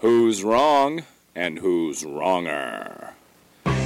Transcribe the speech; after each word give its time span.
Who's 0.00 0.42
wrong 0.42 1.02
and 1.34 1.58
who's 1.58 2.06
wronger? 2.06 3.12
In 3.66 3.76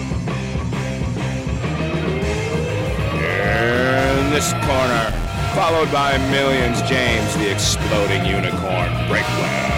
this 4.30 4.52
corner, 4.62 5.10
followed 5.56 5.90
by 5.90 6.16
millions, 6.30 6.80
James 6.82 7.34
the 7.34 7.50
Exploding 7.50 8.24
Unicorn 8.26 8.92
Breakwell. 9.10 9.74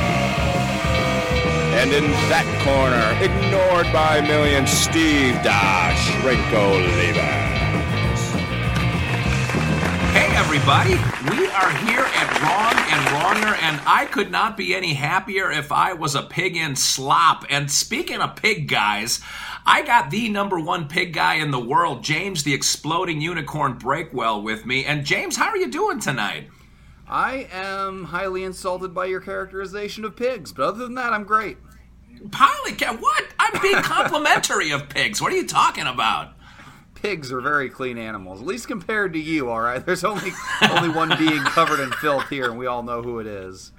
And 1.80 1.90
in 1.94 2.04
that 2.28 2.44
corner, 2.60 3.16
ignored 3.24 3.90
by 3.90 4.20
millions, 4.20 4.68
Steve 4.68 5.42
Dash 5.42 6.10
Rinko 6.20 6.84
Lever. 6.98 7.46
Hey, 10.12 10.36
everybody. 10.36 11.00
We 11.30 11.48
are 11.48 11.72
here 11.86 12.04
at 12.04 12.28
Wrong 12.42 12.75
and 12.96 13.56
and 13.62 13.80
I 13.86 14.06
could 14.06 14.30
not 14.30 14.56
be 14.56 14.74
any 14.74 14.94
happier 14.94 15.50
if 15.50 15.70
I 15.70 15.92
was 15.92 16.14
a 16.14 16.22
pig 16.22 16.56
in 16.56 16.76
slop. 16.76 17.44
And 17.50 17.70
speaking 17.70 18.20
of 18.20 18.36
pig 18.36 18.68
guys, 18.68 19.20
I 19.66 19.82
got 19.82 20.10
the 20.10 20.28
number 20.28 20.58
one 20.58 20.88
pig 20.88 21.12
guy 21.12 21.34
in 21.34 21.50
the 21.50 21.60
world, 21.60 22.02
James 22.02 22.42
the 22.42 22.54
Exploding 22.54 23.20
Unicorn 23.20 23.78
Breakwell, 23.78 24.42
with 24.42 24.64
me. 24.64 24.84
And 24.84 25.04
James, 25.04 25.36
how 25.36 25.48
are 25.48 25.56
you 25.56 25.70
doing 25.70 26.00
tonight? 26.00 26.48
I 27.08 27.48
am 27.52 28.04
highly 28.04 28.44
insulted 28.44 28.94
by 28.94 29.06
your 29.06 29.20
characterization 29.20 30.04
of 30.04 30.16
pigs, 30.16 30.52
but 30.52 30.64
other 30.64 30.84
than 30.84 30.94
that, 30.94 31.12
I'm 31.12 31.24
great. 31.24 31.58
Polycat, 32.30 33.00
what? 33.00 33.24
I'm 33.38 33.60
being 33.60 33.74
complimentary 33.82 34.70
of 34.70 34.88
pigs. 34.88 35.20
What 35.20 35.32
are 35.32 35.36
you 35.36 35.46
talking 35.46 35.86
about? 35.86 36.35
Pigs 37.06 37.30
are 37.30 37.40
very 37.40 37.70
clean 37.70 37.98
animals, 37.98 38.40
at 38.40 38.46
least 38.48 38.66
compared 38.66 39.12
to 39.12 39.20
you. 39.20 39.48
All 39.48 39.60
right, 39.60 39.86
there's 39.86 40.02
only 40.02 40.32
only 40.68 40.88
one 40.88 41.16
being 41.16 41.38
covered 41.38 41.78
in 41.78 41.92
filth 41.92 42.28
here, 42.28 42.46
and 42.46 42.58
we 42.58 42.66
all 42.66 42.82
know 42.82 43.00
who 43.00 43.20
it 43.20 43.28
is. 43.28 43.70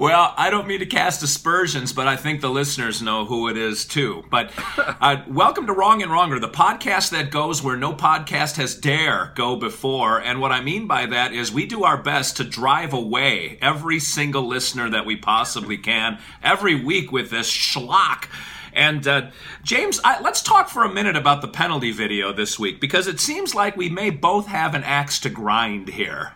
Well, 0.00 0.34
I 0.36 0.48
don't 0.50 0.66
mean 0.66 0.80
to 0.80 0.86
cast 0.86 1.22
aspersions, 1.22 1.92
but 1.92 2.08
I 2.08 2.16
think 2.16 2.40
the 2.40 2.50
listeners 2.50 3.00
know 3.00 3.24
who 3.24 3.48
it 3.48 3.56
is 3.56 3.84
too. 3.84 4.24
But 4.30 4.50
uh, 4.76 5.22
welcome 5.28 5.68
to 5.68 5.72
Wrong 5.72 6.02
and 6.02 6.10
Wronger, 6.10 6.40
the 6.40 6.48
podcast 6.48 7.10
that 7.10 7.30
goes 7.30 7.62
where 7.62 7.76
no 7.76 7.92
podcast 7.92 8.56
has 8.56 8.74
dare 8.74 9.32
go 9.36 9.54
before. 9.54 10.20
And 10.20 10.40
what 10.40 10.50
I 10.50 10.60
mean 10.60 10.88
by 10.88 11.06
that 11.06 11.32
is 11.32 11.52
we 11.52 11.66
do 11.66 11.84
our 11.84 12.02
best 12.02 12.38
to 12.38 12.44
drive 12.44 12.92
away 12.92 13.58
every 13.62 14.00
single 14.00 14.48
listener 14.48 14.90
that 14.90 15.06
we 15.06 15.14
possibly 15.14 15.78
can 15.78 16.18
every 16.42 16.74
week 16.74 17.12
with 17.12 17.30
this 17.30 17.48
schlock. 17.48 18.26
And 18.74 19.06
uh, 19.06 19.30
James, 19.62 20.00
I, 20.04 20.20
let's 20.20 20.42
talk 20.42 20.68
for 20.68 20.84
a 20.84 20.92
minute 20.92 21.16
about 21.16 21.40
the 21.40 21.48
penalty 21.48 21.92
video 21.92 22.32
this 22.32 22.58
week 22.58 22.80
because 22.80 23.06
it 23.06 23.20
seems 23.20 23.54
like 23.54 23.76
we 23.76 23.88
may 23.88 24.10
both 24.10 24.46
have 24.48 24.74
an 24.74 24.82
axe 24.82 25.18
to 25.20 25.30
grind 25.30 25.88
here. 25.88 26.32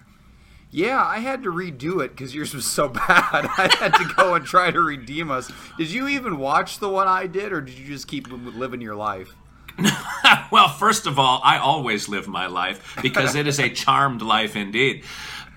Yeah, 0.70 1.02
I 1.02 1.18
had 1.18 1.42
to 1.44 1.50
redo 1.50 2.04
it 2.04 2.10
because 2.10 2.34
yours 2.34 2.54
was 2.54 2.66
so 2.66 2.88
bad. 3.08 3.48
I 3.56 3.74
had 3.78 3.94
to 3.94 4.14
go 4.16 4.34
and 4.34 4.44
try 4.44 4.70
to 4.70 4.80
redeem 4.80 5.30
us. 5.30 5.50
Did 5.76 5.90
you 5.90 6.08
even 6.08 6.38
watch 6.38 6.78
the 6.78 6.88
one 6.88 7.08
I 7.08 7.26
did, 7.26 7.52
or 7.52 7.60
did 7.60 7.74
you 7.76 7.86
just 7.86 8.06
keep 8.06 8.28
living 8.30 8.80
your 8.80 8.96
life? 8.96 9.34
well, 10.50 10.68
first 10.68 11.06
of 11.06 11.18
all, 11.18 11.40
I 11.44 11.58
always 11.58 12.08
live 12.08 12.26
my 12.26 12.46
life 12.46 12.98
because 13.00 13.34
it 13.36 13.46
is 13.46 13.60
a 13.60 13.68
charmed 13.68 14.22
life 14.22 14.56
indeed. 14.56 15.04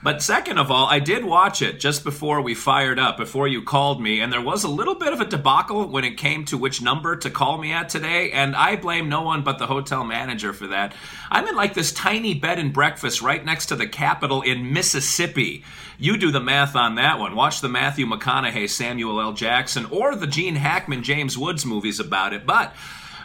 But 0.03 0.23
second 0.23 0.57
of 0.57 0.71
all, 0.71 0.87
I 0.87 0.97
did 0.97 1.23
watch 1.23 1.61
it 1.61 1.79
just 1.79 2.03
before 2.03 2.41
we 2.41 2.55
fired 2.55 2.97
up, 2.97 3.17
before 3.17 3.47
you 3.47 3.61
called 3.61 4.01
me, 4.01 4.19
and 4.19 4.33
there 4.33 4.41
was 4.41 4.63
a 4.63 4.67
little 4.67 4.95
bit 4.95 5.13
of 5.13 5.21
a 5.21 5.25
debacle 5.25 5.87
when 5.87 6.03
it 6.03 6.17
came 6.17 6.43
to 6.45 6.57
which 6.57 6.81
number 6.81 7.15
to 7.17 7.29
call 7.29 7.59
me 7.59 7.71
at 7.71 7.89
today, 7.89 8.31
and 8.31 8.55
I 8.55 8.77
blame 8.77 9.09
no 9.09 9.21
one 9.21 9.43
but 9.43 9.59
the 9.59 9.67
hotel 9.67 10.03
manager 10.03 10.53
for 10.53 10.65
that. 10.67 10.95
I'm 11.29 11.47
in 11.47 11.55
like 11.55 11.75
this 11.75 11.91
tiny 11.91 12.33
bed 12.33 12.57
and 12.57 12.73
breakfast 12.73 13.21
right 13.21 13.45
next 13.45 13.67
to 13.67 13.75
the 13.75 13.85
Capitol 13.85 14.41
in 14.41 14.73
Mississippi. 14.73 15.63
You 15.99 16.17
do 16.17 16.31
the 16.31 16.39
math 16.39 16.75
on 16.75 16.95
that 16.95 17.19
one. 17.19 17.35
Watch 17.35 17.61
the 17.61 17.69
Matthew 17.69 18.07
McConaughey, 18.07 18.67
Samuel 18.71 19.21
L. 19.21 19.33
Jackson, 19.33 19.85
or 19.85 20.15
the 20.15 20.25
Gene 20.25 20.55
Hackman, 20.55 21.03
James 21.03 21.37
Woods 21.37 21.63
movies 21.63 21.99
about 21.99 22.33
it. 22.33 22.47
But, 22.47 22.73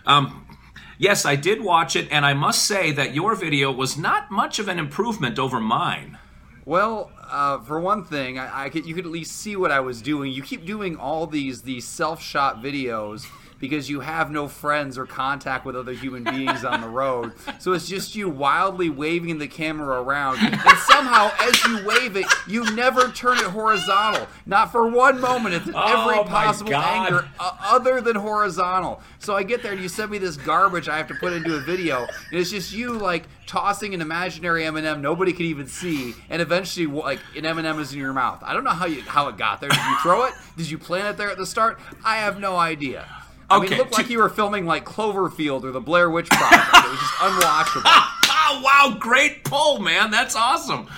um, 0.05 0.47
yes, 0.99 1.25
I 1.25 1.37
did 1.37 1.63
watch 1.63 1.97
it, 1.97 2.07
and 2.11 2.27
I 2.27 2.35
must 2.35 2.67
say 2.67 2.93
that 2.93 3.15
your 3.15 3.35
video 3.35 3.73
was 3.73 3.97
not 3.97 4.31
much 4.31 4.59
of 4.59 4.69
an 4.69 4.79
improvement 4.79 5.39
over 5.39 5.59
mine. 5.59 6.19
Well, 6.67 7.13
uh, 7.23 7.61
for 7.61 7.79
one 7.79 8.05
thing, 8.05 8.41
I, 8.41 8.65
I, 8.65 8.69
could 8.71 8.87
you 8.87 8.95
could 8.97 9.07
at 9.07 9.11
least 9.13 9.37
see 9.37 9.55
what 9.55 9.71
I 9.71 9.79
was 9.79 10.03
doing. 10.03 10.33
You 10.33 10.43
keep 10.43 10.65
doing 10.65 10.97
all 10.97 11.29
these 11.29 11.63
these 11.63 11.85
self 11.87 12.21
shot 12.21 12.61
videos 12.61 13.25
because 13.59 13.89
you 13.89 14.01
have 14.01 14.31
no 14.31 14.49
friends 14.49 14.99
or 14.99 15.07
contact 15.07 15.65
with 15.65 15.77
other 15.77 15.93
human 15.93 16.25
beings 16.25 16.65
on 16.65 16.81
the 16.81 16.89
road. 16.89 17.33
So 17.59 17.73
it's 17.73 17.89
just 17.89 18.15
you 18.15 18.29
wildly 18.29 18.91
waving 18.91 19.39
the 19.39 19.49
camera 19.49 20.03
around, 20.03 20.39
and 20.41 20.61
somehow 20.81 21.31
as 21.41 21.65
you 21.65 21.87
wave 21.87 22.17
it, 22.17 22.27
you 22.47 22.75
never 22.75 23.09
turn 23.13 23.39
it 23.39 23.45
horizontal. 23.45 24.27
Not 24.47 24.73
for 24.73 24.89
one 24.89 25.21
moment. 25.21 25.55
It's 25.55 25.67
Oh, 25.75 26.09
every 26.11 26.25
possible 26.29 26.75
angle 26.75 27.21
uh, 27.39 27.57
other 27.63 28.01
than 28.01 28.17
horizontal. 28.17 29.01
So 29.19 29.35
I 29.37 29.43
get 29.43 29.63
there 29.63 29.73
and 29.73 29.81
you 29.81 29.89
send 29.89 30.11
me 30.11 30.19
this 30.19 30.37
garbage 30.37 30.89
I 30.89 30.97
have 30.97 31.09
to 31.09 31.15
put 31.15 31.33
into 31.33 31.55
a 31.57 31.61
video, 31.61 32.01
and 32.01 32.41
it's 32.41 32.51
just 32.51 32.73
you 32.73 32.93
like 32.93 33.25
tossing 33.47 33.95
an 33.95 34.01
imaginary 34.01 34.65
M&M 34.65 35.01
nobody 35.03 35.33
can 35.33 35.47
even 35.47 35.67
see, 35.67 36.15
and 36.31 36.41
eventually 36.43 36.87
like 36.87 37.21
an 37.37 37.45
M&M 37.47 37.79
is 37.81 37.93
in 37.93 37.99
your 37.99 38.13
mouth. 38.13 38.43
I 38.43 38.53
don't 38.55 38.65
know 38.65 38.71
how 38.71 38.87
you 38.87 39.03
how 39.03 39.29
it 39.29 39.37
got 39.37 39.61
there. 39.61 39.71
Did 39.71 39.79
you 39.79 39.97
throw 40.03 40.25
it? 40.25 40.35
Did 40.57 40.71
you 40.71 40.79
plant 40.79 41.09
it 41.09 41.17
there 41.17 41.31
at 41.31 41.37
the 41.39 41.47
start? 41.47 41.79
I 42.05 42.17
have 42.17 42.39
no 42.41 42.57
idea. 42.57 43.07
I 43.49 43.57
mean, 43.59 43.67
Okay, 43.67 43.75
it 43.75 43.79
looked 43.79 43.93
like 43.93 44.11
you 44.11 44.19
were 44.19 44.29
filming 44.29 44.67
like 44.67 44.85
Cloverfield 44.85 45.65
or 45.65 45.71
the 45.71 45.81
Blair 45.81 46.11
Witch 46.11 46.29
Project. 46.29 46.65
it 46.75 46.91
was 46.91 46.99
just 46.99 47.15
unwatchable. 47.15 47.83
Oh 47.85 48.61
wow, 48.65 48.97
great 48.99 49.45
pull, 49.45 49.79
man. 49.81 50.11
That's 50.11 50.35
awesome. 50.35 50.89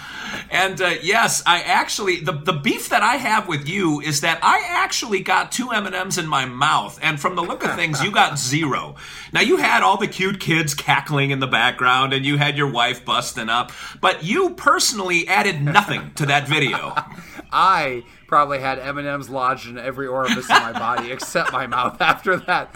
And 0.50 0.80
uh, 0.80 0.94
yes, 1.02 1.42
I 1.46 1.60
actually 1.60 2.20
the 2.20 2.32
the 2.32 2.52
beef 2.52 2.88
that 2.88 3.02
I 3.02 3.16
have 3.16 3.48
with 3.48 3.68
you 3.68 4.00
is 4.00 4.22
that 4.22 4.38
I 4.42 4.64
actually 4.66 5.20
got 5.20 5.52
two 5.52 5.70
M 5.70 5.86
and 5.86 5.94
M's 5.94 6.16
in 6.16 6.26
my 6.26 6.46
mouth, 6.46 6.98
and 7.02 7.20
from 7.20 7.36
the 7.36 7.42
look 7.42 7.64
of 7.64 7.74
things, 7.74 8.02
you 8.02 8.10
got 8.10 8.38
zero. 8.38 8.96
Now 9.32 9.40
you 9.40 9.58
had 9.58 9.82
all 9.82 9.98
the 9.98 10.08
cute 10.08 10.40
kids 10.40 10.74
cackling 10.74 11.30
in 11.30 11.40
the 11.40 11.46
background, 11.46 12.12
and 12.12 12.24
you 12.24 12.38
had 12.38 12.56
your 12.56 12.70
wife 12.70 13.04
busting 13.04 13.48
up, 13.48 13.72
but 14.00 14.24
you 14.24 14.50
personally 14.50 15.28
added 15.28 15.60
nothing 15.60 16.12
to 16.14 16.26
that 16.26 16.48
video. 16.48 16.94
I 17.52 18.04
probably 18.26 18.58
had 18.58 18.78
M 18.78 18.98
and 18.98 19.06
M's 19.06 19.28
lodged 19.28 19.68
in 19.68 19.78
every 19.78 20.06
orifice 20.06 20.48
in 20.48 20.56
my 20.56 20.72
body 20.72 21.10
except 21.12 21.52
my 21.52 21.66
mouth. 21.66 22.00
After 22.00 22.36
that, 22.36 22.74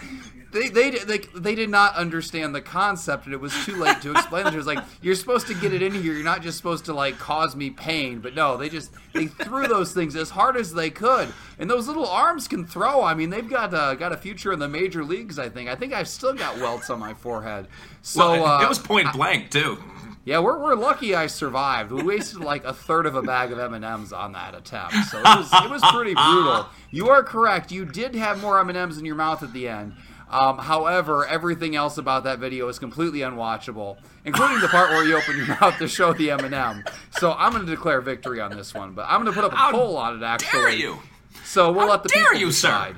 they 0.53 0.69
they 0.69 0.91
they, 0.91 1.19
they 1.35 1.55
did 1.55 1.71
not 1.71 1.95
understand 1.97 2.55
the 2.55 2.61
concept, 2.61 3.25
and 3.25 3.35
it 3.35 3.41
was 3.41 3.53
too 3.65 3.77
late 3.77 4.01
to 4.03 4.13
explain 4.13 4.47
it. 4.47 4.55
It 4.55 4.57
was 4.57 4.67
like 4.67 4.85
you're 5.03 5.15
supposed 5.15 5.47
to 5.49 5.55
get 5.55 5.73
it 5.73 5.83
in 5.83 5.93
here. 5.93 6.13
You're 6.13 6.25
not 6.25 6.43
just 6.43 6.57
supposed 6.59 6.85
to 6.87 6.95
like 6.95 7.19
cause 7.19 7.57
me 7.57 7.71
pain. 7.71 8.21
But 8.21 8.35
no, 8.35 8.57
they 8.57 8.69
just 8.69 8.93
they 9.12 9.27
threw 9.27 9.67
those 9.67 9.93
things 9.93 10.15
as 10.17 10.31
hard 10.31 10.57
as 10.57 10.75
they 10.75 10.91
could, 10.91 11.33
and 11.59 11.69
those 11.71 11.89
little 11.89 12.07
arms 12.07 12.47
can 12.47 12.67
throw. 12.67 13.03
I 13.03 13.15
mean, 13.15 13.31
they've 13.31 13.49
got 13.49 13.73
uh, 13.75 13.95
got 13.95 14.12
a 14.12 14.17
future 14.17 14.53
in 14.53 14.59
the 14.59 14.69
major 14.69 15.05
leagues. 15.05 15.39
I 15.39 15.49
think. 15.49 15.69
I 15.69 15.75
think 15.75 15.93
I've 15.93 16.09
still 16.09 16.35
got 16.35 16.57
welts 16.59 16.91
on 16.91 16.99
my 17.01 17.15
forehead. 17.15 17.69
So 18.03 18.33
Well, 18.33 18.47
uh, 18.47 18.62
it 18.62 18.69
was 18.69 18.79
point 18.79 19.12
blank 19.12 19.51
too. 19.51 19.79
yeah, 20.25 20.39
we're, 20.41 20.59
we're 20.59 20.75
lucky 20.75 21.15
I 21.15 21.27
survived. 21.29 21.91
We 21.93 22.03
wasted 22.03 22.41
like 22.41 22.65
a 22.65 22.73
third 22.73 23.07
of 23.07 23.15
a 23.17 23.23
bag 23.23 23.53
of 23.53 23.59
M 23.59 23.75
and 23.75 23.85
M's 23.85 24.12
on 24.12 24.33
that 24.33 24.55
attempt, 24.55 24.95
so 25.11 25.19
it 25.19 25.25
was 25.25 25.53
it 25.53 25.71
was 25.71 25.83
pretty 25.93 26.15
brutal. 26.15 26.67
You 26.95 27.09
are 27.09 27.23
correct. 27.23 27.73
You 27.73 27.87
did 27.87 28.15
have 28.17 28.43
more 28.43 28.61
M 28.61 28.69
and 28.69 28.77
M's 28.77 28.99
in 28.99 29.07
your 29.07 29.15
mouth 29.15 29.43
at 29.43 29.55
the 29.55 29.67
end. 29.67 29.95
Um, 30.32 30.59
however, 30.59 31.26
everything 31.26 31.76
else 31.76 31.98
about 31.98 32.25
that 32.25 32.38
video 32.38 32.66
is 32.69 32.78
completely 32.78 33.20
unwatchable, 33.20 33.98
including 34.25 34.60
the 34.60 34.69
part 34.69 34.91
where 34.91 35.04
you 35.04 35.16
open 35.16 35.37
your 35.37 35.47
mouth 35.60 35.76
to 35.78 35.87
show 35.87 36.12
the 36.15 36.31
M 36.31 36.41
and 36.41 36.54
m 36.54 36.84
So 37.19 37.32
I'm 37.32 37.53
going 37.53 37.66
to 37.66 37.70
declare 37.70 38.00
victory 38.00 38.41
on 38.41 38.50
this 38.50 38.72
one, 38.72 38.93
but 38.94 39.06
I'm 39.09 39.22
going 39.22 39.32
to 39.34 39.41
put 39.41 39.44
up 39.44 39.53
a 39.53 39.56
How 39.56 39.70
poll 39.70 39.97
on 39.97 40.16
it. 40.16 40.22
Actually, 40.25 40.60
Dare 40.60 40.70
you? 40.70 40.98
So 41.44 41.70
we'll 41.70 41.82
How 41.82 41.91
let 41.93 42.03
the 42.03 42.09
dare 42.09 42.25
people 42.31 42.41
you, 42.41 42.53
sir? 42.53 42.69
decide. 42.69 42.97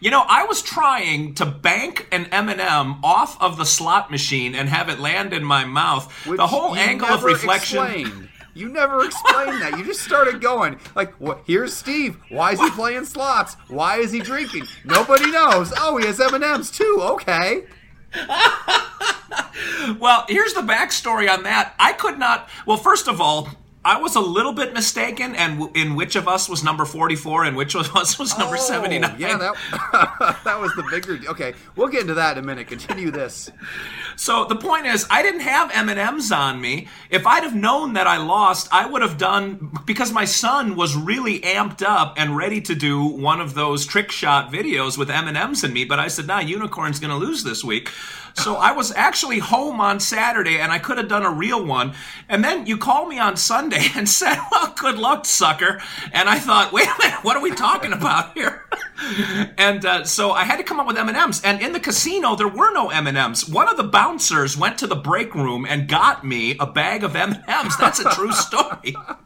You 0.00 0.10
know, 0.10 0.24
I 0.28 0.44
was 0.44 0.60
trying 0.60 1.34
to 1.36 1.46
bank 1.46 2.08
an 2.12 2.26
M&M 2.26 2.96
off 3.02 3.40
of 3.40 3.56
the 3.56 3.64
slot 3.64 4.10
machine 4.10 4.54
and 4.54 4.68
have 4.68 4.88
it 4.88 4.98
land 4.98 5.32
in 5.32 5.44
my 5.44 5.64
mouth. 5.64 6.12
Which 6.26 6.36
the 6.36 6.46
whole 6.46 6.74
angle 6.74 7.08
of 7.08 7.24
reflection. 7.24 7.78
Explained. 7.78 8.28
You 8.54 8.68
never 8.68 9.04
explained 9.04 9.60
that. 9.62 9.76
You 9.76 9.84
just 9.84 10.00
started 10.00 10.40
going 10.40 10.78
like, 10.94 11.12
"What? 11.14 11.42
Here's 11.46 11.74
Steve. 11.74 12.18
Why 12.28 12.52
is 12.52 12.60
he 12.60 12.70
playing 12.70 13.04
slots? 13.04 13.56
Why 13.68 13.98
is 13.98 14.12
he 14.12 14.20
drinking? 14.20 14.66
Nobody 14.84 15.30
knows. 15.30 15.72
Oh, 15.76 15.96
he 15.96 16.06
has 16.06 16.20
M 16.20 16.34
and 16.34 16.44
M's 16.44 16.70
too. 16.70 16.98
Okay. 17.00 17.64
Well, 20.00 20.24
here's 20.28 20.54
the 20.54 20.62
backstory 20.62 21.30
on 21.32 21.42
that. 21.42 21.74
I 21.78 21.92
could 21.92 22.18
not. 22.18 22.48
Well, 22.66 22.76
first 22.76 23.06
of 23.08 23.20
all, 23.20 23.48
I 23.84 24.00
was 24.00 24.16
a 24.16 24.20
little 24.20 24.52
bit 24.52 24.72
mistaken, 24.72 25.34
and 25.34 25.58
w- 25.60 25.72
in 25.74 25.94
which 25.94 26.16
of 26.16 26.26
us 26.26 26.48
was 26.48 26.64
number 26.64 26.84
44 26.84 27.44
and 27.44 27.56
which 27.56 27.74
of 27.74 27.94
us 27.96 28.18
was 28.18 28.36
number 28.38 28.56
Oh, 28.56 28.60
79. 28.60 29.16
Yeah, 29.18 29.36
that 29.36 30.40
that 30.44 30.60
was 30.60 30.72
the 30.74 30.82
bigger. 30.90 31.18
Okay, 31.30 31.54
we'll 31.76 31.88
get 31.88 32.02
into 32.02 32.14
that 32.14 32.38
in 32.38 32.44
a 32.44 32.46
minute. 32.46 32.66
Continue 32.66 33.10
this. 33.10 33.50
So 34.16 34.44
the 34.44 34.56
point 34.56 34.86
is, 34.86 35.06
I 35.10 35.22
didn't 35.22 35.40
have 35.40 35.70
M 35.74 35.88
and 35.88 35.98
M's 35.98 36.30
on 36.32 36.60
me. 36.60 36.88
If 37.10 37.26
I'd 37.26 37.42
have 37.42 37.54
known 37.54 37.94
that 37.94 38.06
I 38.06 38.16
lost, 38.18 38.68
I 38.72 38.86
would 38.86 39.02
have 39.02 39.18
done 39.18 39.70
because 39.84 40.12
my 40.12 40.24
son 40.24 40.76
was 40.76 40.96
really 40.96 41.40
amped 41.40 41.82
up 41.82 42.14
and 42.16 42.36
ready 42.36 42.60
to 42.62 42.74
do 42.74 43.04
one 43.04 43.40
of 43.40 43.54
those 43.54 43.84
trick 43.86 44.10
shot 44.12 44.52
videos 44.52 44.96
with 44.96 45.10
M 45.10 45.28
and 45.28 45.36
M's 45.36 45.64
in 45.64 45.72
me. 45.72 45.84
But 45.84 45.98
I 45.98 46.08
said, 46.08 46.26
"Nah, 46.26 46.38
Unicorn's 46.40 47.00
going 47.00 47.10
to 47.10 47.16
lose 47.16 47.42
this 47.44 47.62
week." 47.64 47.90
So 48.34 48.56
I 48.56 48.72
was 48.72 48.92
actually 48.92 49.38
home 49.38 49.80
on 49.80 50.00
Saturday, 50.00 50.58
and 50.58 50.72
I 50.72 50.78
could 50.78 50.98
have 50.98 51.08
done 51.08 51.24
a 51.24 51.30
real 51.30 51.64
one. 51.64 51.94
And 52.28 52.42
then 52.42 52.66
you 52.66 52.76
called 52.76 53.08
me 53.08 53.18
on 53.18 53.36
Sunday 53.36 53.86
and 53.94 54.08
said, 54.08 54.38
"Well, 54.50 54.74
good 54.76 54.98
luck, 54.98 55.24
sucker." 55.24 55.80
And 56.12 56.28
I 56.28 56.38
thought, 56.38 56.72
"Wait 56.72 56.86
a 56.86 56.94
minute, 56.98 57.24
what 57.24 57.36
are 57.36 57.42
we 57.42 57.52
talking 57.52 57.92
about 57.92 58.34
here?" 58.34 58.64
and 59.58 59.84
uh, 59.84 60.04
so 60.04 60.32
I 60.32 60.44
had 60.44 60.56
to 60.56 60.64
come 60.64 60.80
up 60.80 60.86
with 60.86 60.96
M 60.96 61.08
and 61.08 61.62
in 61.62 61.72
the 61.72 61.80
casino, 61.80 62.34
there 62.36 62.48
were 62.48 62.72
no 62.72 62.90
M 62.90 63.06
and 63.06 63.16
M's. 63.16 63.48
One 63.48 63.68
of 63.68 63.76
the 63.76 63.84
bouncers 63.84 64.56
went 64.56 64.78
to 64.78 64.86
the 64.86 64.96
break 64.96 65.34
room 65.34 65.64
and 65.68 65.88
got 65.88 66.24
me 66.24 66.56
a 66.58 66.66
bag 66.66 67.04
of 67.04 67.14
M 67.14 67.32
and 67.32 67.44
M's. 67.48 67.76
That's 67.76 68.00
a 68.00 68.10
true 68.10 68.32
story. 68.32 68.96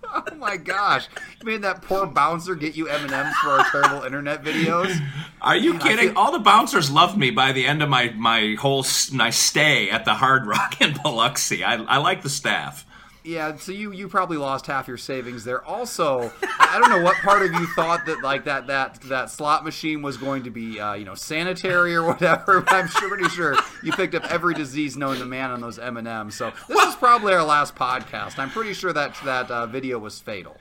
my 0.49 0.56
gosh! 0.56 1.09
You 1.41 1.47
made 1.47 1.62
that 1.62 1.83
poor 1.83 2.06
bouncer 2.06 2.55
get 2.55 2.75
you 2.77 2.89
M 2.89 3.03
and 3.05 3.12
M's 3.12 3.35
for 3.37 3.50
our 3.50 3.71
terrible 3.71 4.05
internet 4.05 4.43
videos. 4.43 4.97
Are 5.41 5.56
you 5.56 5.73
Man, 5.75 5.81
kidding? 5.83 6.09
feel- 6.11 6.19
All 6.19 6.33
the 6.33 6.39
bouncers 6.39 6.91
loved 6.91 7.17
me 7.17 7.31
by 7.31 7.53
the 7.53 7.67
end 7.67 7.83
of 7.83 7.89
my 7.89 8.11
my 8.17 8.56
whole 8.59 8.85
my 9.12 9.31
stay 9.31 9.91
at 9.91 10.05
the 10.05 10.15
Hard 10.15 10.47
Rock 10.47 10.81
in 10.81 10.95
Biloxi. 11.03 11.62
I, 11.65 11.75
I 11.85 11.99
like 11.99 12.23
the 12.23 12.31
staff. 12.31 12.85
Yeah, 13.29 13.57
so 13.57 13.73
you 13.73 13.93
you 13.93 14.09
probably 14.09 14.39
lost 14.39 14.69
half 14.69 14.89
your 14.89 14.97
savings 14.97 15.45
there. 15.45 15.63
Also, 15.63 16.33
I 16.59 16.79
don't 16.81 16.89
know 16.89 17.03
what 17.03 17.15
part 17.17 17.43
of 17.43 17.53
you 17.53 17.67
thought 17.75 18.07
that 18.07 18.23
like 18.23 18.47
that 18.47 18.69
that 18.69 19.03
that 19.03 19.29
slot 19.29 19.67
machine 19.67 20.01
was 20.01 20.17
going 20.17 20.45
to 20.45 20.51
be 20.51 20.81
uh, 20.81 20.95
you 20.95 21.05
know 21.05 21.15
sanitary 21.15 21.95
or 21.95 22.05
whatever. 22.05 22.63
But 22.63 22.73
I'm 22.73 22.89
sure, 22.89 23.07
pretty 23.07 23.29
sure 23.29 23.55
you 23.83 23.93
picked 23.93 24.15
up 24.15 24.25
every 24.33 24.55
disease 24.55 24.97
known 24.97 25.19
to 25.19 25.27
man 25.27 25.51
on 25.51 25.61
those 25.61 25.79
M 25.79 25.99
and 25.99 26.09
M's. 26.09 26.37
So 26.37 26.55
this 26.69 26.89
is 26.89 26.97
probably 26.97 27.35
our 27.35 27.45
last 27.45 27.75
podcast. 27.75 28.39
I'm 28.39 28.49
pretty 28.49 28.73
sure 28.73 28.95
that 28.95 29.15
that 29.27 29.51
uh, 29.51 29.67
video 29.67 29.99
was 29.99 30.19
fatal. 30.19 30.57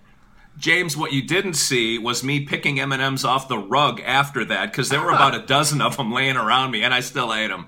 James, 0.58 0.98
what 0.98 1.14
you 1.14 1.22
didn't 1.22 1.54
see 1.54 1.98
was 1.98 2.22
me 2.22 2.42
picking 2.42 2.82
M 2.82 2.92
and 2.92 3.02
M's 3.02 3.24
off 3.24 3.48
the 3.48 3.60
rug 3.60 4.02
after 4.02 4.44
that 4.44 4.74
because 4.74 4.90
there 4.90 5.00
were 5.00 5.12
about 5.12 5.34
a 5.34 5.46
dozen 5.46 5.80
of 5.80 5.96
them 5.96 6.12
laying 6.12 6.36
around 6.36 6.72
me, 6.72 6.84
and 6.84 6.94
I 6.94 7.00
still 7.00 7.34
ate 7.34 7.48
them. 7.48 7.68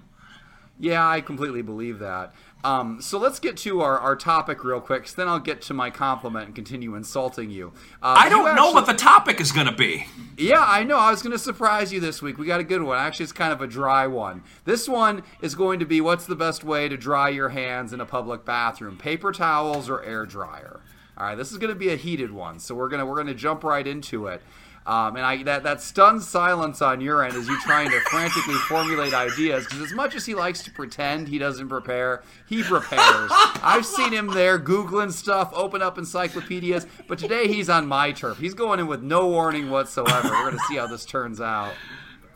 Yeah, 0.81 1.07
I 1.07 1.19
completely 1.19 1.61
believe 1.61 1.99
that. 1.99 2.33
Um, 2.61 3.01
so 3.01 3.17
let's 3.17 3.39
get 3.39 3.55
to 3.57 3.79
our, 3.81 3.97
our 3.97 4.17
topic 4.17 4.65
real 4.65 4.81
quick, 4.81 5.03
'cause 5.05 5.13
then 5.13 5.29
I'll 5.29 5.39
get 5.39 5.61
to 5.63 5.73
my 5.73 5.89
compliment 5.89 6.47
and 6.47 6.55
continue 6.55 6.93
insulting 6.95 7.49
you. 7.49 7.71
Uh, 8.03 8.15
I 8.17 8.27
don't 8.27 8.43
know 8.43 8.49
actually- 8.67 8.73
what 8.73 8.85
the 8.85 8.93
topic 8.95 9.39
is 9.39 9.51
going 9.53 9.67
to 9.67 9.73
be. 9.73 10.07
Yeah, 10.37 10.63
I 10.65 10.83
know. 10.83 10.97
I 10.97 11.09
was 11.11 11.21
going 11.21 11.31
to 11.31 11.39
surprise 11.39 11.93
you 11.93 12.01
this 12.01 12.21
week. 12.21 12.37
We 12.37 12.45
got 12.45 12.59
a 12.59 12.65
good 12.65 12.81
one. 12.83 12.97
Actually, 12.97 13.23
it's 13.23 13.31
kind 13.31 13.53
of 13.53 13.61
a 13.61 13.67
dry 13.67 14.07
one. 14.07 14.43
This 14.65 14.89
one 14.89 15.23
is 15.41 15.55
going 15.55 15.79
to 15.79 15.85
be 15.85 16.01
what's 16.01 16.25
the 16.25 16.35
best 16.35 16.63
way 16.65 16.89
to 16.89 16.97
dry 16.97 17.29
your 17.29 17.49
hands 17.49 17.93
in 17.93 18.01
a 18.01 18.05
public 18.05 18.43
bathroom? 18.43 18.97
Paper 18.97 19.31
towels 19.31 19.89
or 19.89 20.03
air 20.03 20.25
dryer? 20.25 20.81
All 21.17 21.25
right, 21.27 21.35
this 21.35 21.51
is 21.51 21.57
going 21.57 21.73
to 21.73 21.79
be 21.79 21.89
a 21.89 21.95
heated 21.97 22.31
one, 22.31 22.59
so 22.59 22.73
we're 22.75 22.87
gonna 22.87 23.05
we're 23.05 23.17
gonna 23.17 23.33
jump 23.33 23.63
right 23.65 23.85
into 23.85 24.27
it. 24.27 24.41
Um, 24.89 25.17
and 25.17 25.23
I 25.23 25.43
that 25.43 25.61
that 25.63 25.81
stunned 25.81 26.23
silence 26.23 26.81
on 26.81 26.99
your 26.99 27.23
end 27.23 27.35
as 27.35 27.47
you 27.47 27.61
trying 27.61 27.91
to 27.91 27.99
frantically 28.09 28.55
formulate 28.55 29.13
ideas 29.13 29.65
because 29.65 29.83
as 29.83 29.93
much 29.93 30.15
as 30.15 30.25
he 30.25 30.33
likes 30.33 30.63
to 30.63 30.71
pretend 30.71 31.27
he 31.27 31.37
doesn't 31.37 31.69
prepare, 31.69 32.23
he 32.47 32.63
prepares. 32.63 33.29
I've 33.61 33.85
seen 33.85 34.11
him 34.11 34.33
there 34.33 34.57
googling 34.57 35.11
stuff, 35.11 35.51
open 35.53 35.83
up 35.83 35.99
encyclopedias, 35.99 36.87
but 37.07 37.19
today 37.19 37.47
he's 37.47 37.69
on 37.69 37.85
my 37.85 38.11
turf. 38.11 38.39
He's 38.39 38.55
going 38.55 38.79
in 38.79 38.87
with 38.87 39.03
no 39.03 39.27
warning 39.27 39.69
whatsoever. 39.69 40.27
We're 40.27 40.49
gonna 40.49 40.57
see 40.67 40.77
how 40.77 40.87
this 40.87 41.05
turns 41.05 41.39
out. 41.39 41.73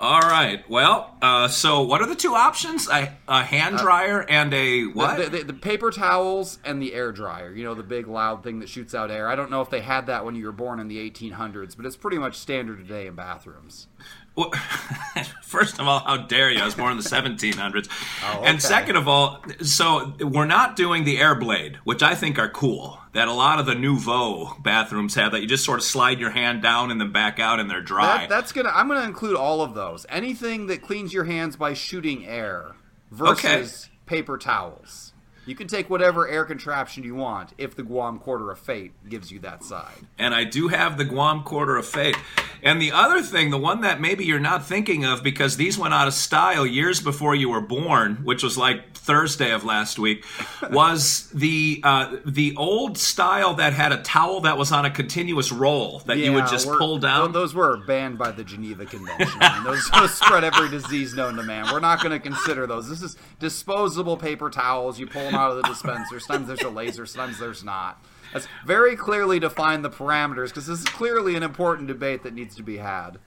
All 0.04 0.20
right. 0.20 0.70
Well, 0.70 1.16
uh, 1.22 1.48
so 1.48 1.84
what 1.84 2.02
are 2.02 2.06
the 2.06 2.16
two 2.16 2.36
options? 2.36 2.90
A, 2.90 3.14
a 3.26 3.42
hand 3.42 3.78
dryer 3.78 4.20
and 4.30 4.54
a 4.54 4.84
what? 4.84 5.16
The, 5.16 5.38
the, 5.38 5.44
the 5.46 5.54
paper 5.54 5.92
towels 5.92 6.60
and 6.66 6.82
the 6.82 6.94
air 6.94 7.14
dryer. 7.14 7.56
You 7.56 7.64
know, 7.64 7.74
the 7.74 7.84
big 7.84 8.10
loud 8.10 8.44
thing 8.44 8.60
that 8.60 8.68
shoots 8.68 8.94
out 8.94 9.10
air. 9.10 9.30
I 9.30 9.36
don't 9.36 9.50
know 9.50 9.62
if 9.62 9.70
they 9.70 9.80
had 9.80 10.08
that 10.08 10.26
when 10.26 10.36
you 10.36 10.46
were 10.46 10.52
born 10.52 10.82
in 10.82 10.90
the 10.90 11.10
1800s, 11.10 11.78
but 11.78 11.86
it's 11.86 11.96
pretty 11.96 12.18
much 12.18 12.38
standard 12.38 12.80
today 12.80 13.08
in 13.08 13.16
bathrooms. 13.16 13.88
Well, 14.36 14.52
First 15.54 15.78
of 15.78 15.88
all, 15.88 16.00
how 16.00 16.18
dare 16.18 16.50
you? 16.50 16.60
I 16.60 16.66
was 16.66 16.74
born 16.74 16.94
in 16.94 16.98
the 16.98 17.04
1700s. 17.04 17.88
Oh, 18.24 18.40
okay. 18.40 18.50
And 18.50 18.60
second 18.60 18.96
of 18.96 19.08
all, 19.08 19.46
so 19.62 20.16
we're 20.20 20.48
not 20.48 20.76
doing 20.76 21.04
the 21.04 21.20
air 21.20 21.36
blade, 21.36 21.76
which 21.84 22.02
I 22.02 22.16
think 22.16 22.40
are 22.40 22.50
cool. 22.50 23.00
That 23.14 23.28
a 23.28 23.34
lot 23.34 23.60
of 23.60 23.68
the 23.68 23.76
nouveau 23.76 24.56
bathrooms 24.64 25.14
have 25.14 25.34
that 25.34 25.42
you 25.42 25.48
just 25.48 25.64
sort 25.64 25.78
of 25.78 25.86
slide 25.86 26.20
your 26.20 26.32
hand 26.32 26.64
down 26.64 26.90
and 26.90 27.00
then 27.00 27.12
back 27.12 27.40
out 27.40 27.60
and 27.60 27.70
they're 27.70 27.84
dry. 27.84 28.22
That, 28.22 28.30
that's 28.30 28.52
gonna. 28.52 28.72
I'm 28.74 28.88
gonna 28.88 29.06
include 29.06 29.36
all 29.36 29.62
of 29.62 29.76
those. 29.76 30.08
Anything 30.10 30.66
that 30.66 30.82
cleans 30.82 31.14
your 31.14 31.26
hands 31.26 31.56
by 31.56 31.76
shooting 31.76 32.26
air 32.26 32.72
versus 33.12 33.92
paper 34.08 34.40
towels. 34.40 35.13
You 35.46 35.56
can 35.56 35.68
take 35.68 35.90
whatever 35.90 36.28
air 36.28 36.46
contraption 36.46 37.04
you 37.04 37.16
want 37.16 37.54
if 37.58 37.76
the 37.76 37.84
Guam 37.84 38.20
Quarter 38.20 38.52
of 38.52 38.60
Fate 38.60 38.94
gives 39.10 39.32
you 39.32 39.40
that 39.40 39.64
side. 39.64 39.94
and 40.18 40.34
I 40.34 40.44
do 40.46 40.70
have 40.70 40.98
the 40.98 41.06
Guam 41.06 41.44
Quarter 41.44 41.78
of 41.78 41.86
Fate. 41.86 42.16
And 42.62 42.82
the 42.82 42.94
other 42.94 43.22
thing, 43.22 43.50
the 43.50 43.58
one 43.58 43.82
that 43.82 44.00
maybe 44.00 44.24
you're 44.24 44.40
not 44.40 44.66
thinking 44.66 45.04
of 45.04 45.22
because 45.22 45.58
these 45.58 45.78
went 45.78 45.94
out 45.94 46.08
of 46.08 46.14
style 46.14 46.66
years 46.66 47.02
before 47.02 47.36
you 47.36 47.50
were 47.50 47.60
born, 47.60 48.24
which 48.24 48.42
was 48.42 48.58
like 48.58 48.94
Thursday 48.94 49.52
of 49.52 49.66
last 49.66 50.00
week, 50.00 50.24
was 50.72 51.30
the 51.34 51.82
uh, 51.84 52.16
the 52.26 52.56
old 52.56 52.98
style 52.98 53.56
that 53.56 53.74
had 53.74 53.92
a 53.92 53.98
towel 54.02 54.40
that 54.42 54.58
was 54.58 54.72
on 54.72 54.86
a 54.86 54.90
continuous 54.90 55.52
roll 55.52 56.00
that 56.06 56.18
you 56.20 56.32
would 56.32 56.48
just 56.48 56.68
pull 56.68 57.00
down. 57.00 57.34
Those 57.34 57.54
were 57.54 57.78
banned 57.86 58.18
by 58.18 58.32
the 58.32 58.46
Geneva 58.46 58.86
Convention. 58.86 59.28
I 59.42 59.56
mean, 59.56 59.66
those, 59.66 59.90
those 59.90 60.14
spread 60.14 60.46
every 60.46 60.70
disease 60.70 61.14
known 61.14 61.36
to 61.36 61.44
man. 61.44 61.66
We're 61.70 61.82
not 61.82 62.00
going 62.02 62.12
to 62.12 62.20
consider 62.20 62.66
those. 62.66 62.88
This 62.88 63.02
is 63.02 63.18
disposable 63.40 64.16
paper 64.16 64.50
towels. 64.50 64.98
You 64.98 65.08
pull 65.08 65.33
them 65.34 65.42
out 65.42 65.52
of 65.52 65.58
the 65.58 65.64
dispenser. 65.64 66.20
Sometimes 66.20 66.48
there's 66.48 66.62
a 66.62 66.70
laser, 66.70 67.06
sometimes 67.06 67.40
there's 67.40 67.64
not. 67.64 68.04
Let's 68.34 68.48
very 68.66 68.96
clearly 68.96 69.40
define 69.40 69.82
the 69.82 69.90
parameters 69.90 70.50
because 70.50 70.68
this 70.68 70.80
is 70.80 70.86
clearly 70.86 71.36
an 71.36 71.44
important 71.44 71.88
debate 71.88 72.24
that 72.24 72.34
needs 72.34 72.56
to 72.56 72.64
be 72.64 72.78
had. 72.78 73.20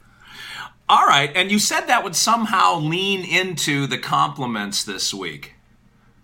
All 0.89 1.07
right, 1.07 1.31
and 1.35 1.51
you 1.51 1.59
said 1.59 1.83
that 1.83 2.05
would 2.05 2.17
somehow 2.17 2.79
lean 2.79 3.25
into 3.25 3.87
the 3.87 3.99
compliments 3.99 4.85
this 4.85 5.13
week. 5.13 5.57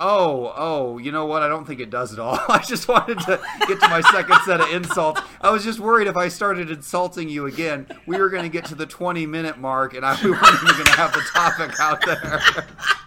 Oh, 0.05 0.53
oh, 0.57 0.99
you 0.99 1.13
know 1.13 1.27
what? 1.27 1.43
I 1.43 1.49
don't 1.49 1.65
think 1.65 1.79
it 1.79 1.89
does 1.89 2.13
at 2.13 2.19
all. 2.19 2.37
I 2.49 2.59
just 2.59 2.89
wanted 2.89 3.21
to 3.21 3.41
get 3.69 3.81
to 3.81 3.89
my 3.89 4.01
second 4.01 4.37
set 4.45 4.61
of 4.61 4.69
insults. 4.73 5.21
I 5.41 5.51
was 5.51 5.63
just 5.63 5.79
worried 5.79 6.09
if 6.09 6.17
I 6.17 6.27
started 6.27 6.73
insulting 6.73 7.29
you 7.29 7.47
again, 7.47 7.87
we 8.07 8.19
were 8.19 8.29
going 8.29 8.43
to 8.43 8.49
get 8.49 8.65
to 8.67 8.75
the 8.75 8.85
20 8.85 9.27
minute 9.27 9.59
mark 9.59 9.95
and 9.95 10.05
I, 10.05 10.21
we 10.25 10.33
weren't 10.33 10.63
even 10.63 10.73
going 10.73 10.87
to 10.87 10.93
have 10.93 11.13
the 11.13 11.23
topic 11.33 11.79
out 11.79 12.05
there. 12.05 12.43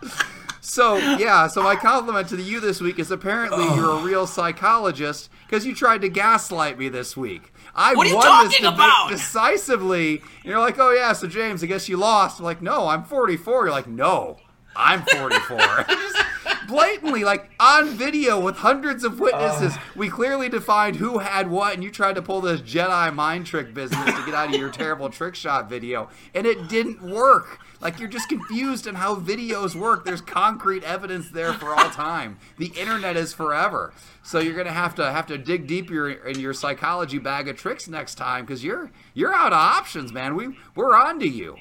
So, 0.76 0.98
yeah, 0.98 1.48
so 1.48 1.64
my 1.64 1.78
compliment 1.78 2.28
to 2.28 2.42
you 2.42 2.60
this 2.60 2.82
week 2.82 3.00
is 3.00 3.10
apparently 3.10 3.64
oh. 3.66 3.76
you're 3.78 3.92
a 3.92 4.04
real 4.04 4.28
psychologist 4.28 5.30
because 5.48 5.66
you 5.66 5.74
tried 5.74 6.02
to 6.02 6.10
gaslight 6.10 6.78
me 6.78 6.90
this 6.90 7.16
week. 7.16 7.54
I 7.74 7.96
What 7.96 8.08
are 8.08 8.10
you 8.10 8.16
won 8.18 8.26
this 8.26 8.58
talking 8.58 8.66
debate 8.66 8.74
about? 8.74 9.10
decisively. 9.10 10.18
And 10.18 10.44
you're 10.44 10.60
like, 10.60 10.78
oh, 10.78 10.92
yeah, 10.92 11.14
so 11.14 11.28
James, 11.28 11.64
I 11.64 11.68
guess 11.68 11.88
you 11.88 11.96
lost. 11.96 12.40
I'm 12.40 12.44
like, 12.44 12.62
no, 12.62 12.90
I'm 12.90 13.06
44. 13.06 13.68
You're 13.68 13.72
like, 13.72 13.88
no, 13.88 14.36
I'm 14.76 15.04
44. 15.04 15.60
Blatantly, 16.68 17.24
like 17.24 17.50
on 17.60 17.90
video 17.90 18.40
with 18.40 18.58
hundreds 18.58 19.04
of 19.04 19.20
witnesses, 19.20 19.76
uh. 19.76 19.80
we 19.96 20.10
clearly 20.10 20.50
defined 20.50 20.98
who 20.98 21.20
had 21.20 21.50
what, 21.50 21.74
and 21.74 21.84
you 21.84 21.92
tried 21.92 22.16
to 22.16 22.22
pull 22.22 22.42
this 22.42 22.62
Jedi 22.62 23.14
mind 23.14 23.46
trick 23.46 23.74
business 23.74 24.06
to 24.06 24.26
get 24.26 24.34
out 24.34 24.54
of 24.54 24.60
your 24.60 24.70
terrible 24.70 25.10
trick 25.10 25.36
shot 25.36 25.70
video, 25.70 26.10
and 26.34 26.46
it 26.46 26.68
didn't 26.68 27.02
work. 27.02 27.60
Like 27.82 28.00
you're 28.00 28.10
just 28.10 28.30
confused 28.30 28.88
on 28.88 28.96
how 28.96 29.16
videos 29.16 29.76
work. 29.76 30.06
There's 30.06 30.22
concrete 30.22 30.84
evidence 30.84 31.30
there 31.30 31.54
for 31.54 31.76
all 31.76 31.90
time. 31.90 32.40
The 32.58 32.68
internet 32.68 33.18
is 33.18 33.34
forever. 33.34 33.94
So 34.24 34.40
you're 34.40 34.56
gonna 34.56 34.72
have 34.72 34.96
to 34.96 35.12
have 35.12 35.28
to 35.28 35.38
dig 35.38 35.68
deeper 35.68 36.10
in 36.10 36.40
your 36.40 36.54
psychology 36.54 37.20
bag 37.20 37.48
of 37.48 37.58
tricks 37.58 37.88
next 37.88 38.16
time 38.16 38.46
because 38.46 38.64
you're 38.64 38.92
you're 39.14 39.34
out 39.34 39.54
of 39.54 39.60
options, 39.60 40.12
man. 40.12 40.36
We 40.36 40.58
we're 40.76 40.96
on 40.96 41.20
to 41.20 41.28
you. 41.28 41.58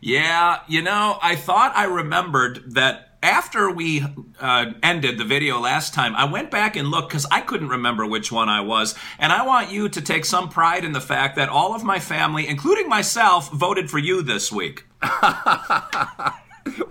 Yeah, 0.00 0.60
you 0.66 0.80
know, 0.80 1.18
I 1.20 1.36
thought 1.36 1.76
I 1.76 1.84
remembered 1.84 2.72
that 2.74 3.09
after 3.30 3.70
we 3.70 4.04
uh, 4.40 4.72
ended 4.82 5.16
the 5.16 5.24
video 5.24 5.60
last 5.60 5.94
time, 5.94 6.16
I 6.16 6.24
went 6.24 6.50
back 6.50 6.74
and 6.74 6.88
looked 6.88 7.10
because 7.10 7.26
I 7.30 7.40
couldn't 7.40 7.68
remember 7.68 8.04
which 8.04 8.32
one 8.32 8.48
I 8.48 8.60
was. 8.60 8.96
And 9.18 9.32
I 9.32 9.46
want 9.46 9.70
you 9.70 9.88
to 9.88 10.00
take 10.00 10.24
some 10.24 10.48
pride 10.48 10.84
in 10.84 10.92
the 10.92 11.00
fact 11.00 11.36
that 11.36 11.48
all 11.48 11.74
of 11.74 11.84
my 11.84 12.00
family, 12.00 12.48
including 12.48 12.88
myself, 12.88 13.50
voted 13.52 13.88
for 13.88 13.98
you 13.98 14.22
this 14.22 14.50
week. 14.50 14.84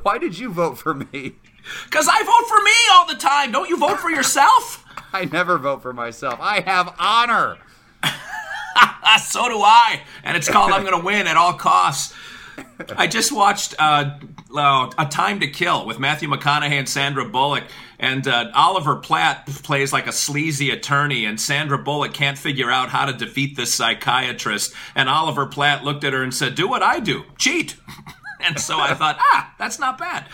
Why 0.01 0.17
did 0.19 0.39
you 0.39 0.49
vote 0.51 0.77
for 0.77 0.93
me? 0.93 1.35
Because 1.85 2.07
I 2.09 2.23
vote 2.23 2.47
for 2.47 2.63
me 2.63 2.71
all 2.93 3.05
the 3.05 3.15
time. 3.15 3.51
Don't 3.51 3.69
you 3.69 3.77
vote 3.77 3.99
for 3.99 4.09
yourself? 4.09 4.85
I 5.13 5.25
never 5.25 5.57
vote 5.57 5.81
for 5.81 5.91
myself. 5.93 6.39
I 6.39 6.61
have 6.61 6.95
honor. 6.97 7.57
So 9.23 9.49
do 9.49 9.59
I. 9.59 10.01
And 10.23 10.37
it's 10.37 10.47
called 10.47 10.71
I'm 10.71 10.83
Going 10.83 10.97
to 10.97 11.03
Win 11.03 11.25
at 11.25 11.35
All 11.35 11.53
Costs. 11.53 12.13
I 12.95 13.07
just 13.07 13.31
watched 13.31 13.73
uh, 13.79 14.19
uh, 14.55 14.89
A 14.97 15.05
Time 15.05 15.39
to 15.39 15.47
Kill 15.47 15.85
with 15.85 15.99
Matthew 15.99 16.29
McConaughey 16.29 16.71
and 16.71 16.89
Sandra 16.89 17.25
Bullock. 17.25 17.63
And 17.99 18.27
uh, 18.27 18.51
Oliver 18.55 18.95
Platt 18.95 19.45
plays 19.47 19.91
like 19.91 20.07
a 20.07 20.11
sleazy 20.11 20.71
attorney, 20.71 21.25
and 21.25 21.39
Sandra 21.39 21.77
Bullock 21.77 22.13
can't 22.13 22.37
figure 22.37 22.71
out 22.71 22.89
how 22.89 23.05
to 23.05 23.13
defeat 23.13 23.57
this 23.57 23.73
psychiatrist. 23.73 24.73
And 24.95 25.09
Oliver 25.09 25.45
Platt 25.45 25.83
looked 25.83 26.03
at 26.03 26.13
her 26.13 26.23
and 26.23 26.33
said, 26.33 26.55
Do 26.55 26.67
what 26.67 26.81
I 26.81 26.99
do 26.99 27.25
cheat. 27.37 27.75
and 28.39 28.59
so 28.59 28.79
I 28.79 28.93
thought, 28.93 29.17
ah, 29.19 29.53
that's 29.57 29.79
not 29.79 29.97
bad. 29.97 30.25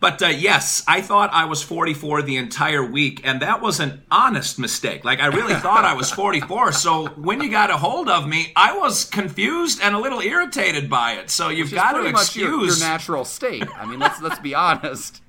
But 0.00 0.22
uh, 0.22 0.26
yes, 0.28 0.84
I 0.86 1.00
thought 1.00 1.30
I 1.32 1.46
was 1.46 1.62
44 1.62 2.22
the 2.22 2.36
entire 2.36 2.84
week, 2.84 3.20
and 3.24 3.42
that 3.42 3.60
was 3.60 3.80
an 3.80 4.02
honest 4.10 4.58
mistake. 4.58 5.04
Like, 5.04 5.18
I 5.18 5.26
really 5.26 5.54
thought 5.54 5.84
I 5.84 5.94
was 5.94 6.10
44. 6.10 6.72
So 6.72 7.08
when 7.08 7.40
you 7.40 7.50
got 7.50 7.70
a 7.70 7.76
hold 7.76 8.08
of 8.08 8.28
me, 8.28 8.52
I 8.54 8.76
was 8.76 9.04
confused 9.04 9.80
and 9.82 9.96
a 9.96 9.98
little 9.98 10.20
irritated 10.20 10.88
by 10.88 11.14
it. 11.14 11.30
So 11.30 11.48
you've 11.48 11.72
got 11.72 11.92
to 11.92 12.12
much 12.12 12.36
your, 12.36 12.64
your 12.64 12.78
natural 12.78 13.24
state. 13.24 13.66
I 13.76 13.86
mean, 13.86 13.98
let's 13.98 14.22
let's 14.22 14.38
be 14.38 14.54
honest. 14.54 15.20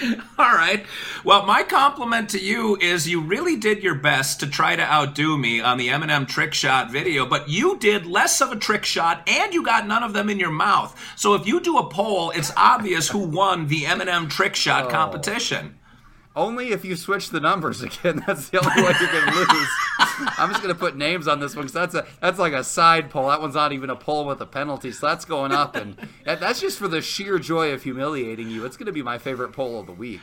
All 0.38 0.52
right. 0.54 0.84
Well, 1.24 1.44
my 1.46 1.62
compliment 1.62 2.30
to 2.30 2.38
you 2.40 2.76
is 2.80 3.08
you 3.08 3.20
really 3.20 3.56
did 3.56 3.82
your 3.82 3.94
best 3.94 4.40
to 4.40 4.46
try 4.46 4.76
to 4.76 4.82
outdo 4.82 5.36
me 5.38 5.60
on 5.60 5.78
the 5.78 5.88
M&M 5.90 6.26
trick 6.26 6.54
shot 6.54 6.90
video, 6.90 7.26
but 7.26 7.48
you 7.48 7.78
did 7.78 8.06
less 8.06 8.40
of 8.40 8.52
a 8.52 8.56
trick 8.56 8.84
shot 8.84 9.22
and 9.28 9.52
you 9.54 9.62
got 9.64 9.86
none 9.86 10.02
of 10.02 10.12
them 10.12 10.28
in 10.30 10.38
your 10.38 10.50
mouth. 10.50 10.98
So 11.16 11.34
if 11.34 11.46
you 11.46 11.60
do 11.60 11.78
a 11.78 11.88
poll, 11.88 12.30
it's 12.30 12.52
obvious 12.56 13.08
who 13.08 13.18
won 13.18 13.68
the 13.68 13.86
M&M 13.86 14.28
trick 14.28 14.54
shot 14.54 14.86
Oh. 14.86 14.90
competition. 14.90 15.74
Only 16.36 16.68
if 16.70 16.84
you 16.84 16.94
switch 16.94 17.30
the 17.30 17.40
numbers 17.40 17.82
again. 17.82 18.22
That's 18.26 18.48
the 18.50 18.58
only 18.64 18.82
way 18.82 18.94
you're 19.00 19.10
going 19.10 19.32
to 19.32 19.38
lose. 19.54 19.68
I'm 20.38 20.50
just 20.50 20.62
to 20.74 20.78
put 20.78 20.96
names 20.96 21.28
on 21.28 21.40
this 21.40 21.54
one 21.54 21.66
because 21.66 21.72
that's 21.72 21.94
a 21.94 22.06
that's 22.20 22.38
like 22.38 22.52
a 22.52 22.64
side 22.64 23.10
poll. 23.10 23.28
That 23.28 23.40
one's 23.40 23.54
not 23.54 23.72
even 23.72 23.90
a 23.90 23.96
poll 23.96 24.24
with 24.26 24.40
a 24.40 24.46
penalty, 24.46 24.92
so 24.92 25.06
that's 25.06 25.24
going 25.24 25.52
up, 25.52 25.76
and 25.76 25.96
that's 26.24 26.60
just 26.60 26.78
for 26.78 26.88
the 26.88 27.00
sheer 27.00 27.38
joy 27.38 27.72
of 27.72 27.82
humiliating 27.82 28.50
you. 28.50 28.64
It's 28.64 28.76
to 28.86 28.92
be 28.92 29.02
my 29.02 29.18
favorite 29.18 29.52
poll 29.52 29.80
of 29.80 29.86
the 29.86 29.92
week. 29.92 30.20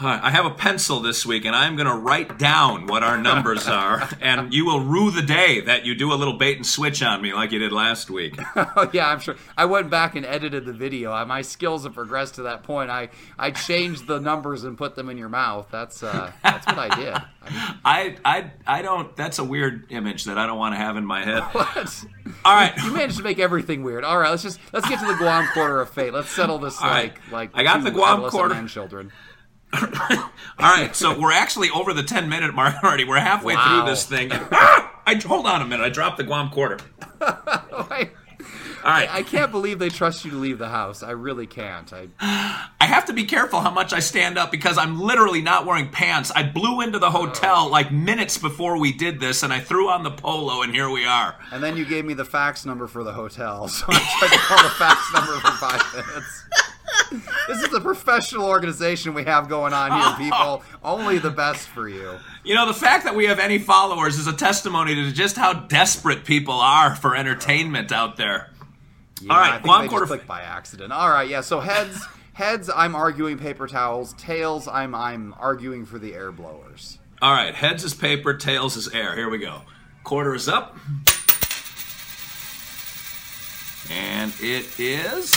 I 0.00 0.30
have 0.30 0.44
a 0.44 0.50
pencil 0.50 0.98
this 0.98 1.24
week, 1.24 1.44
and 1.44 1.54
I'm 1.54 1.76
going 1.76 1.86
to 1.86 1.94
write 1.94 2.36
down 2.36 2.88
what 2.88 3.04
our 3.04 3.16
numbers 3.16 3.68
are, 3.68 4.08
and 4.20 4.52
you 4.52 4.66
will 4.66 4.80
rue 4.80 5.12
the 5.12 5.22
day 5.22 5.60
that 5.60 5.84
you 5.86 5.94
do 5.94 6.12
a 6.12 6.16
little 6.16 6.36
bait 6.36 6.56
and 6.56 6.66
switch 6.66 7.00
on 7.00 7.22
me 7.22 7.32
like 7.32 7.52
you 7.52 7.60
did 7.60 7.72
last 7.72 8.10
week. 8.10 8.36
Oh 8.76 8.88
yeah, 8.92 9.08
I'm 9.08 9.20
sure. 9.20 9.36
I 9.56 9.66
went 9.66 9.90
back 9.90 10.16
and 10.16 10.26
edited 10.26 10.64
the 10.64 10.72
video. 10.72 11.24
My 11.26 11.42
skills 11.42 11.84
have 11.84 11.94
progressed 11.94 12.36
to 12.36 12.42
that 12.42 12.62
point. 12.64 12.90
I 12.90 13.10
I 13.38 13.50
changed 13.52 14.06
the 14.08 14.18
numbers 14.18 14.64
and 14.64 14.76
put 14.76 14.96
them 14.96 15.08
in 15.10 15.16
your 15.18 15.28
mouth. 15.28 15.68
That's 15.70 16.02
uh 16.02 16.32
that's 16.42 16.66
what 16.66 16.78
I 16.78 16.88
did. 16.96 17.14
I 17.14 17.50
mean, 17.50 17.78
I, 17.84 18.16
I, 18.24 18.50
I 18.66 18.82
don't. 18.82 19.14
That's 19.16 19.38
a 19.38 19.44
weird 19.44 19.86
image 19.90 20.24
that 20.24 20.38
I 20.38 20.46
don't 20.46 20.58
want 20.58 20.72
to 20.74 20.78
have 20.78 20.96
in 20.96 21.04
my 21.04 21.24
head. 21.24 21.42
what? 21.52 22.04
All 22.44 22.54
right. 22.54 22.72
You 22.82 22.92
managed 22.92 23.18
to 23.18 23.22
make 23.22 23.38
everything 23.38 23.82
weird. 23.84 24.02
All 24.02 24.18
right, 24.18 24.30
let's 24.30 24.42
just 24.42 24.58
let's 24.72 24.88
get 24.88 24.98
to 25.00 25.06
the 25.06 25.14
Guam 25.16 25.46
quarter 25.52 25.80
of 25.80 25.90
fate. 25.90 26.12
Let's 26.12 26.30
settle 26.30 26.58
this 26.58 26.80
All 26.80 26.88
right. 26.88 27.12
like 27.30 27.30
like 27.32 27.50
I 27.54 27.62
got 27.62 27.84
the 27.84 27.90
Guam 27.90 28.28
quarter. 28.30 28.66
children. 28.66 29.12
All 30.58 30.76
right, 30.76 30.94
so 30.94 31.18
we're 31.18 31.32
actually 31.32 31.70
over 31.70 31.92
the 31.92 32.02
10 32.02 32.28
minute 32.28 32.54
mark 32.54 32.76
already. 32.82 33.04
We're 33.04 33.18
halfway 33.18 33.54
Wow. 33.54 33.82
through 33.84 33.90
this 33.90 34.04
thing. 34.06 34.30
Ah! 34.32 35.02
I 35.06 35.14
hold 35.16 35.46
on 35.46 35.60
a 35.62 35.66
minute. 35.66 35.84
I 35.84 35.88
dropped 35.90 36.16
the 36.16 36.24
Guam 36.24 36.48
quarter. 36.50 36.78
I, 37.20 38.10
All 38.84 38.90
right. 38.90 39.08
I 39.12 39.22
can't 39.22 39.50
believe 39.50 39.78
they 39.78 39.88
trust 39.90 40.24
you 40.24 40.30
to 40.30 40.36
leave 40.38 40.58
the 40.58 40.68
house. 40.68 41.02
I 41.02 41.10
really 41.10 41.46
can't. 41.46 41.92
I 41.92 42.08
I 42.80 42.86
have 42.86 43.06
to 43.06 43.12
be 43.12 43.24
careful 43.24 43.60
how 43.60 43.70
much 43.70 43.92
I 43.92 43.98
stand 44.00 44.38
up 44.38 44.50
because 44.50 44.78
I'm 44.78 45.00
literally 45.00 45.42
not 45.42 45.66
wearing 45.66 45.88
pants. 45.90 46.30
I 46.34 46.42
blew 46.44 46.80
into 46.80 46.98
the 46.98 47.10
hotel 47.10 47.68
like 47.70 47.90
minutes 47.92 48.38
before 48.38 48.78
we 48.78 48.92
did 48.92 49.20
this 49.20 49.42
and 49.42 49.52
I 49.52 49.60
threw 49.60 49.88
on 49.90 50.02
the 50.04 50.10
polo 50.10 50.62
and 50.62 50.72
here 50.74 50.88
we 50.88 51.04
are. 51.04 51.34
and 51.52 51.62
then 51.62 51.76
you 51.76 51.84
gave 51.84 52.04
me 52.04 52.14
the 52.14 52.24
fax 52.24 52.64
number 52.64 52.86
for 52.86 53.02
the 53.04 53.12
hotel, 53.12 53.68
so 53.68 53.84
I 53.88 53.98
tried 54.20 54.30
to 54.30 54.38
call 54.38 54.62
the 54.62 54.70
fax 54.70 55.12
number 55.12 55.32
for 55.40 55.50
five 55.58 56.06
minutes. 56.06 56.44
This 57.46 57.62
is 57.62 57.74
a 57.74 57.80
professional 57.80 58.46
organization 58.46 59.12
we 59.12 59.24
have 59.24 59.48
going 59.48 59.72
on 59.74 59.92
here, 60.00 60.30
people. 60.30 60.62
Only 60.82 61.18
the 61.18 61.30
best 61.30 61.68
for 61.68 61.88
you. 61.88 62.18
You 62.42 62.54
know, 62.54 62.66
the 62.66 62.72
fact 62.74 63.04
that 63.04 63.14
we 63.14 63.26
have 63.26 63.38
any 63.38 63.58
followers 63.58 64.18
is 64.18 64.26
a 64.26 64.32
testimony 64.32 64.94
to 64.94 65.12
just 65.12 65.36
how 65.36 65.52
desperate 65.52 66.24
people 66.24 66.54
are 66.54 66.96
for 66.96 67.14
entertainment 67.14 67.92
out 67.92 68.16
there. 68.16 68.50
Yeah, 69.20 69.32
All 69.32 69.38
right, 69.38 69.48
I 69.48 69.52
think 69.54 69.64
Guam 69.64 69.88
quarter- 69.88 70.06
clicked 70.06 70.26
by 70.26 70.40
accident. 70.40 70.92
All 70.92 71.10
right, 71.10 71.28
yeah. 71.28 71.42
So 71.42 71.60
heads, 71.60 72.02
heads. 72.32 72.70
I'm 72.74 72.94
arguing 72.94 73.38
paper 73.38 73.66
towels. 73.66 74.14
Tails. 74.14 74.66
I'm 74.66 74.94
I'm 74.94 75.34
arguing 75.38 75.84
for 75.84 75.98
the 75.98 76.14
air 76.14 76.32
blowers. 76.32 76.98
All 77.22 77.32
right, 77.32 77.54
heads 77.54 77.84
is 77.84 77.94
paper, 77.94 78.34
tails 78.34 78.76
is 78.76 78.88
air. 78.88 79.14
Here 79.14 79.28
we 79.28 79.38
go. 79.38 79.62
Quarter 80.02 80.34
is 80.34 80.48
up. 80.48 80.76
And 83.90 84.32
it 84.40 84.80
is 84.80 85.32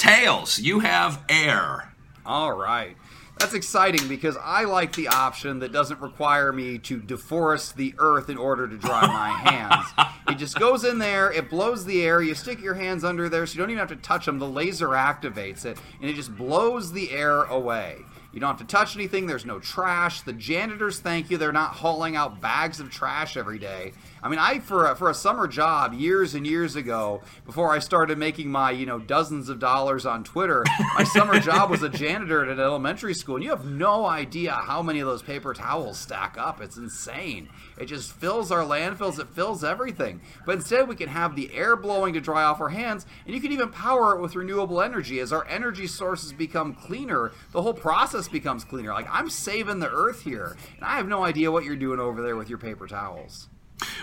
tails. 0.00 0.58
You 0.58 0.80
have 0.80 1.22
air. 1.28 1.92
All 2.24 2.52
right. 2.52 2.96
That's 3.38 3.52
exciting 3.52 4.08
because 4.08 4.36
I 4.42 4.64
like 4.64 4.94
the 4.96 5.08
option 5.08 5.58
that 5.58 5.72
doesn't 5.72 6.00
require 6.00 6.52
me 6.52 6.78
to 6.78 7.00
deforest 7.00 7.74
the 7.74 7.94
earth 7.98 8.28
in 8.30 8.38
order 8.38 8.66
to 8.66 8.76
dry 8.78 9.06
my 9.06 9.28
hands. 9.50 9.86
It 10.28 10.38
just 10.38 10.58
goes 10.58 10.84
in 10.84 10.98
there, 10.98 11.30
it 11.30 11.48
blows 11.50 11.84
the 11.84 12.02
air, 12.02 12.22
you 12.22 12.34
stick 12.34 12.62
your 12.62 12.74
hands 12.74 13.04
under 13.04 13.28
there 13.28 13.46
so 13.46 13.54
you 13.54 13.58
don't 13.58 13.70
even 13.70 13.78
have 13.78 13.88
to 13.88 13.96
touch 13.96 14.26
them. 14.26 14.38
The 14.38 14.48
laser 14.48 14.88
activates 14.88 15.64
it, 15.64 15.78
and 16.00 16.10
it 16.10 16.14
just 16.14 16.34
blows 16.36 16.92
the 16.92 17.10
air 17.10 17.44
away. 17.44 17.98
You 18.32 18.40
don't 18.40 18.50
have 18.50 18.66
to 18.66 18.76
touch 18.76 18.94
anything, 18.94 19.26
there's 19.26 19.46
no 19.46 19.58
trash. 19.58 20.22
The 20.22 20.32
janitors 20.32 20.98
thank 21.00 21.30
you, 21.30 21.36
they're 21.36 21.52
not 21.52 21.72
hauling 21.72 22.16
out 22.16 22.40
bags 22.40 22.78
of 22.78 22.90
trash 22.90 23.36
every 23.36 23.58
day. 23.58 23.92
I 24.22 24.28
mean, 24.28 24.38
I 24.38 24.58
for 24.58 24.86
a, 24.86 24.94
for 24.94 25.08
a 25.08 25.14
summer 25.14 25.46
job 25.48 25.94
years 25.94 26.34
and 26.34 26.46
years 26.46 26.76
ago, 26.76 27.22
before 27.46 27.72
I 27.72 27.78
started 27.78 28.18
making 28.18 28.50
my 28.50 28.70
you 28.70 28.84
know 28.84 28.98
dozens 28.98 29.48
of 29.48 29.58
dollars 29.58 30.04
on 30.04 30.24
Twitter, 30.24 30.64
my 30.94 31.04
summer 31.04 31.40
job 31.40 31.70
was 31.70 31.82
a 31.82 31.88
janitor 31.88 32.42
at 32.42 32.50
an 32.50 32.60
elementary 32.60 33.14
school, 33.14 33.36
and 33.36 33.44
you 33.44 33.50
have 33.50 33.64
no 33.64 34.06
idea 34.06 34.52
how 34.52 34.82
many 34.82 35.00
of 35.00 35.06
those 35.06 35.22
paper 35.22 35.54
towels 35.54 35.98
stack 35.98 36.36
up. 36.38 36.60
It's 36.60 36.76
insane. 36.76 37.48
It 37.78 37.86
just 37.86 38.12
fills 38.12 38.52
our 38.52 38.64
landfills. 38.64 39.18
It 39.18 39.28
fills 39.28 39.64
everything. 39.64 40.20
But 40.44 40.56
instead, 40.56 40.88
we 40.88 40.96
can 40.96 41.08
have 41.08 41.34
the 41.34 41.52
air 41.54 41.76
blowing 41.76 42.14
to 42.14 42.20
dry 42.20 42.42
off 42.42 42.60
our 42.60 42.68
hands, 42.68 43.06
and 43.24 43.34
you 43.34 43.40
can 43.40 43.52
even 43.52 43.70
power 43.70 44.14
it 44.14 44.20
with 44.20 44.36
renewable 44.36 44.82
energy. 44.82 45.20
As 45.20 45.32
our 45.32 45.46
energy 45.48 45.86
sources 45.86 46.32
become 46.32 46.74
cleaner, 46.74 47.32
the 47.52 47.62
whole 47.62 47.74
process 47.74 48.28
becomes 48.28 48.64
cleaner. 48.64 48.92
Like 48.92 49.08
I'm 49.10 49.30
saving 49.30 49.80
the 49.80 49.90
earth 49.90 50.22
here, 50.22 50.56
and 50.76 50.84
I 50.84 50.96
have 50.96 51.08
no 51.08 51.24
idea 51.24 51.50
what 51.50 51.64
you're 51.64 51.76
doing 51.76 52.00
over 52.00 52.22
there 52.22 52.36
with 52.36 52.48
your 52.48 52.58
paper 52.58 52.86
towels. 52.86 53.49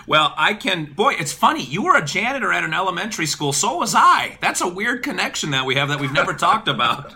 Well, 0.06 0.32
I 0.36 0.54
can. 0.54 0.86
Boy, 0.92 1.14
it's 1.18 1.32
funny. 1.32 1.62
You 1.62 1.82
were 1.82 1.96
a 1.96 2.04
janitor 2.04 2.52
at 2.52 2.64
an 2.64 2.74
elementary 2.74 3.26
school. 3.26 3.52
So 3.52 3.78
was 3.78 3.94
I. 3.94 4.38
That's 4.40 4.60
a 4.60 4.68
weird 4.68 5.02
connection 5.02 5.50
that 5.50 5.66
we 5.66 5.74
have 5.74 5.88
that 5.88 6.00
we've 6.00 6.12
never 6.12 6.32
talked 6.34 6.68
about. 6.68 7.12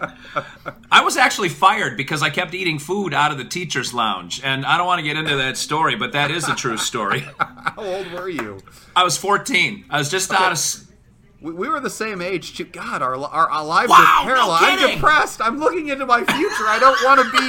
I 0.90 1.02
was 1.02 1.16
actually 1.16 1.48
fired 1.48 1.96
because 1.96 2.22
I 2.22 2.30
kept 2.30 2.54
eating 2.54 2.78
food 2.78 3.14
out 3.14 3.32
of 3.32 3.38
the 3.38 3.44
teacher's 3.44 3.92
lounge. 3.94 4.40
And 4.44 4.64
I 4.66 4.76
don't 4.76 4.86
want 4.86 4.98
to 4.98 5.04
get 5.04 5.16
into 5.16 5.36
that 5.36 5.56
story, 5.56 5.96
but 5.96 6.12
that 6.12 6.30
is 6.30 6.48
a 6.48 6.54
true 6.54 6.76
story. 6.76 7.20
How 7.40 7.74
old 7.78 8.10
were 8.12 8.28
you? 8.28 8.58
I 8.94 9.04
was 9.04 9.16
14. 9.16 9.86
I 9.90 9.98
was 9.98 10.10
just 10.10 10.32
out 10.32 10.52
of. 10.52 10.88
We, 11.40 11.52
we 11.52 11.68
were 11.68 11.80
the 11.80 11.90
same 11.90 12.22
age. 12.22 12.70
God, 12.72 13.02
our, 13.02 13.16
our, 13.16 13.50
our 13.50 13.64
lives 13.64 13.90
Wow, 13.90 14.20
are 14.22 14.28
no 14.28 14.34
parallel. 14.34 14.58
I'm 14.60 14.94
depressed. 14.94 15.40
I'm 15.40 15.58
looking 15.58 15.88
into 15.88 16.06
my 16.06 16.20
future. 16.20 16.64
I 16.68 16.78
don't 16.78 17.02
want 17.04 17.20
to 17.20 17.30
be 17.36 17.44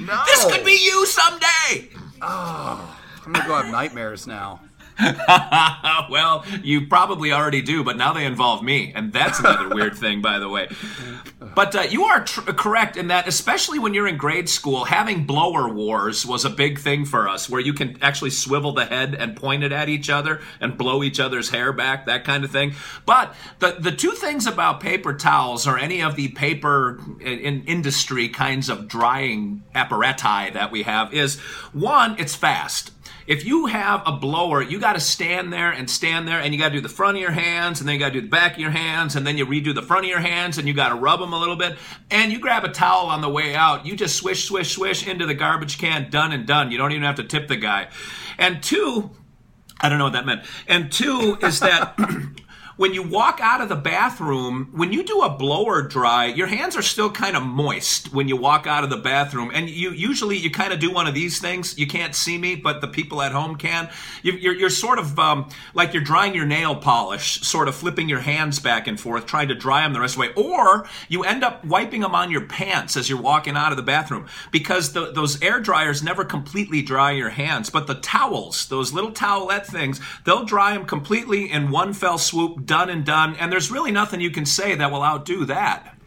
you. 0.00 0.06
No. 0.06 0.22
This 0.26 0.44
could 0.52 0.64
be 0.64 0.72
you 0.82 1.06
someday! 1.06 1.90
Ah. 2.20 2.99
I'm 3.26 3.32
gonna 3.32 3.46
go 3.46 3.54
have 3.56 3.70
nightmares 3.70 4.26
now. 4.26 4.60
well, 6.10 6.44
you 6.62 6.86
probably 6.86 7.32
already 7.32 7.62
do, 7.62 7.82
but 7.82 7.96
now 7.96 8.12
they 8.12 8.24
involve 8.24 8.62
me, 8.62 8.92
and 8.94 9.12
that's 9.12 9.38
another 9.40 9.68
weird 9.74 9.96
thing, 9.96 10.20
by 10.20 10.38
the 10.38 10.48
way. 10.48 10.68
But 11.54 11.74
uh, 11.74 11.80
you 11.82 12.04
are 12.04 12.24
tr- 12.24 12.52
correct 12.52 12.96
in 12.96 13.08
that, 13.08 13.26
especially 13.26 13.78
when 13.78 13.94
you're 13.94 14.06
in 14.06 14.16
grade 14.16 14.48
school, 14.48 14.84
having 14.84 15.24
blower 15.24 15.68
wars 15.72 16.26
was 16.26 16.44
a 16.44 16.50
big 16.50 16.78
thing 16.78 17.04
for 17.04 17.28
us, 17.28 17.48
where 17.48 17.60
you 17.60 17.72
can 17.72 17.98
actually 18.02 18.30
swivel 18.30 18.72
the 18.72 18.84
head 18.84 19.14
and 19.14 19.36
point 19.36 19.64
it 19.64 19.72
at 19.72 19.88
each 19.88 20.10
other 20.10 20.40
and 20.60 20.76
blow 20.76 21.02
each 21.02 21.18
other's 21.18 21.50
hair 21.50 21.72
back, 21.72 22.06
that 22.06 22.24
kind 22.24 22.44
of 22.44 22.50
thing. 22.50 22.74
But 23.06 23.34
the 23.58 23.76
the 23.78 23.92
two 23.92 24.12
things 24.12 24.46
about 24.46 24.80
paper 24.80 25.14
towels 25.14 25.66
or 25.66 25.78
any 25.78 26.02
of 26.02 26.16
the 26.16 26.28
paper 26.28 27.00
in, 27.20 27.38
in 27.38 27.64
industry 27.64 28.28
kinds 28.28 28.68
of 28.68 28.86
drying 28.86 29.62
apparati 29.74 30.52
that 30.52 30.70
we 30.70 30.82
have 30.82 31.14
is 31.14 31.38
one, 31.72 32.16
it's 32.18 32.34
fast. 32.34 32.92
If 33.30 33.44
you 33.44 33.66
have 33.66 34.02
a 34.06 34.10
blower, 34.10 34.60
you 34.60 34.80
got 34.80 34.94
to 34.94 35.00
stand 35.00 35.52
there 35.52 35.70
and 35.70 35.88
stand 35.88 36.26
there, 36.26 36.40
and 36.40 36.52
you 36.52 36.58
got 36.58 36.70
to 36.70 36.74
do 36.74 36.80
the 36.80 36.88
front 36.88 37.16
of 37.16 37.20
your 37.20 37.30
hands, 37.30 37.78
and 37.78 37.88
then 37.88 37.94
you 37.94 38.00
got 38.00 38.08
to 38.08 38.14
do 38.14 38.22
the 38.22 38.26
back 38.26 38.54
of 38.54 38.58
your 38.58 38.72
hands, 38.72 39.14
and 39.14 39.24
then 39.24 39.38
you 39.38 39.46
redo 39.46 39.72
the 39.72 39.82
front 39.82 40.04
of 40.04 40.10
your 40.10 40.18
hands, 40.18 40.58
and 40.58 40.66
you 40.66 40.74
got 40.74 40.88
to 40.88 40.96
rub 40.96 41.20
them 41.20 41.32
a 41.32 41.38
little 41.38 41.54
bit. 41.54 41.78
And 42.10 42.32
you 42.32 42.40
grab 42.40 42.64
a 42.64 42.70
towel 42.70 43.06
on 43.06 43.20
the 43.20 43.28
way 43.28 43.54
out, 43.54 43.86
you 43.86 43.94
just 43.94 44.16
swish, 44.16 44.46
swish, 44.46 44.74
swish 44.74 45.06
into 45.06 45.26
the 45.26 45.34
garbage 45.34 45.78
can, 45.78 46.10
done 46.10 46.32
and 46.32 46.44
done. 46.44 46.72
You 46.72 46.78
don't 46.78 46.90
even 46.90 47.04
have 47.04 47.14
to 47.14 47.22
tip 47.22 47.46
the 47.46 47.54
guy. 47.54 47.86
And 48.36 48.60
two, 48.64 49.10
I 49.80 49.88
don't 49.88 49.98
know 49.98 50.06
what 50.06 50.14
that 50.14 50.26
meant. 50.26 50.44
And 50.66 50.90
two 50.90 51.38
is 51.40 51.60
that 51.60 51.96
when 52.80 52.94
you 52.94 53.02
walk 53.02 53.40
out 53.42 53.60
of 53.60 53.68
the 53.68 53.76
bathroom, 53.76 54.70
when 54.72 54.90
you 54.90 55.04
do 55.04 55.20
a 55.20 55.28
blower 55.28 55.82
dry, 55.82 56.24
your 56.24 56.46
hands 56.46 56.74
are 56.74 56.80
still 56.82 57.10
kind 57.10 57.36
of 57.36 57.42
moist 57.42 58.10
when 58.10 58.26
you 58.26 58.38
walk 58.38 58.66
out 58.66 58.82
of 58.82 58.88
the 58.88 58.96
bathroom. 58.96 59.50
And 59.52 59.68
you 59.68 59.90
usually 59.90 60.38
you 60.38 60.50
kind 60.50 60.72
of 60.72 60.80
do 60.80 60.90
one 60.90 61.06
of 61.06 61.12
these 61.12 61.38
things. 61.38 61.78
You 61.78 61.86
can't 61.86 62.14
see 62.14 62.38
me, 62.38 62.54
but 62.56 62.80
the 62.80 62.88
people 62.88 63.20
at 63.20 63.32
home 63.32 63.56
can. 63.56 63.90
You, 64.22 64.32
you're, 64.32 64.54
you're 64.54 64.70
sort 64.70 64.98
of 64.98 65.18
um, 65.18 65.50
like 65.74 65.92
you're 65.92 66.02
drying 66.02 66.34
your 66.34 66.46
nail 66.46 66.74
polish, 66.74 67.42
sort 67.42 67.68
of 67.68 67.74
flipping 67.74 68.08
your 68.08 68.20
hands 68.20 68.60
back 68.60 68.86
and 68.86 68.98
forth, 68.98 69.26
trying 69.26 69.48
to 69.48 69.54
dry 69.54 69.82
them 69.82 69.92
the 69.92 70.00
rest 70.00 70.16
of 70.16 70.22
the 70.22 70.28
way. 70.28 70.34
Or 70.42 70.88
you 71.10 71.22
end 71.22 71.44
up 71.44 71.62
wiping 71.62 72.00
them 72.00 72.14
on 72.14 72.30
your 72.30 72.46
pants 72.46 72.96
as 72.96 73.10
you're 73.10 73.20
walking 73.20 73.58
out 73.58 73.72
of 73.72 73.76
the 73.76 73.82
bathroom 73.82 74.26
because 74.52 74.94
the, 74.94 75.12
those 75.12 75.42
air 75.42 75.60
dryers 75.60 76.02
never 76.02 76.24
completely 76.24 76.80
dry 76.80 77.10
your 77.10 77.28
hands. 77.28 77.68
But 77.68 77.88
the 77.88 77.96
towels, 77.96 78.68
those 78.68 78.94
little 78.94 79.12
towelette 79.12 79.66
things, 79.66 80.00
they'll 80.24 80.46
dry 80.46 80.72
them 80.72 80.86
completely 80.86 81.52
in 81.52 81.70
one 81.70 81.92
fell 81.92 82.16
swoop, 82.16 82.69
done 82.70 82.88
and 82.88 83.04
done. 83.04 83.34
And 83.34 83.52
there's 83.52 83.70
really 83.70 83.90
nothing 83.90 84.20
you 84.20 84.30
can 84.30 84.46
say 84.46 84.76
that 84.76 84.92
will 84.92 85.02
outdo 85.02 85.44
that. 85.46 85.99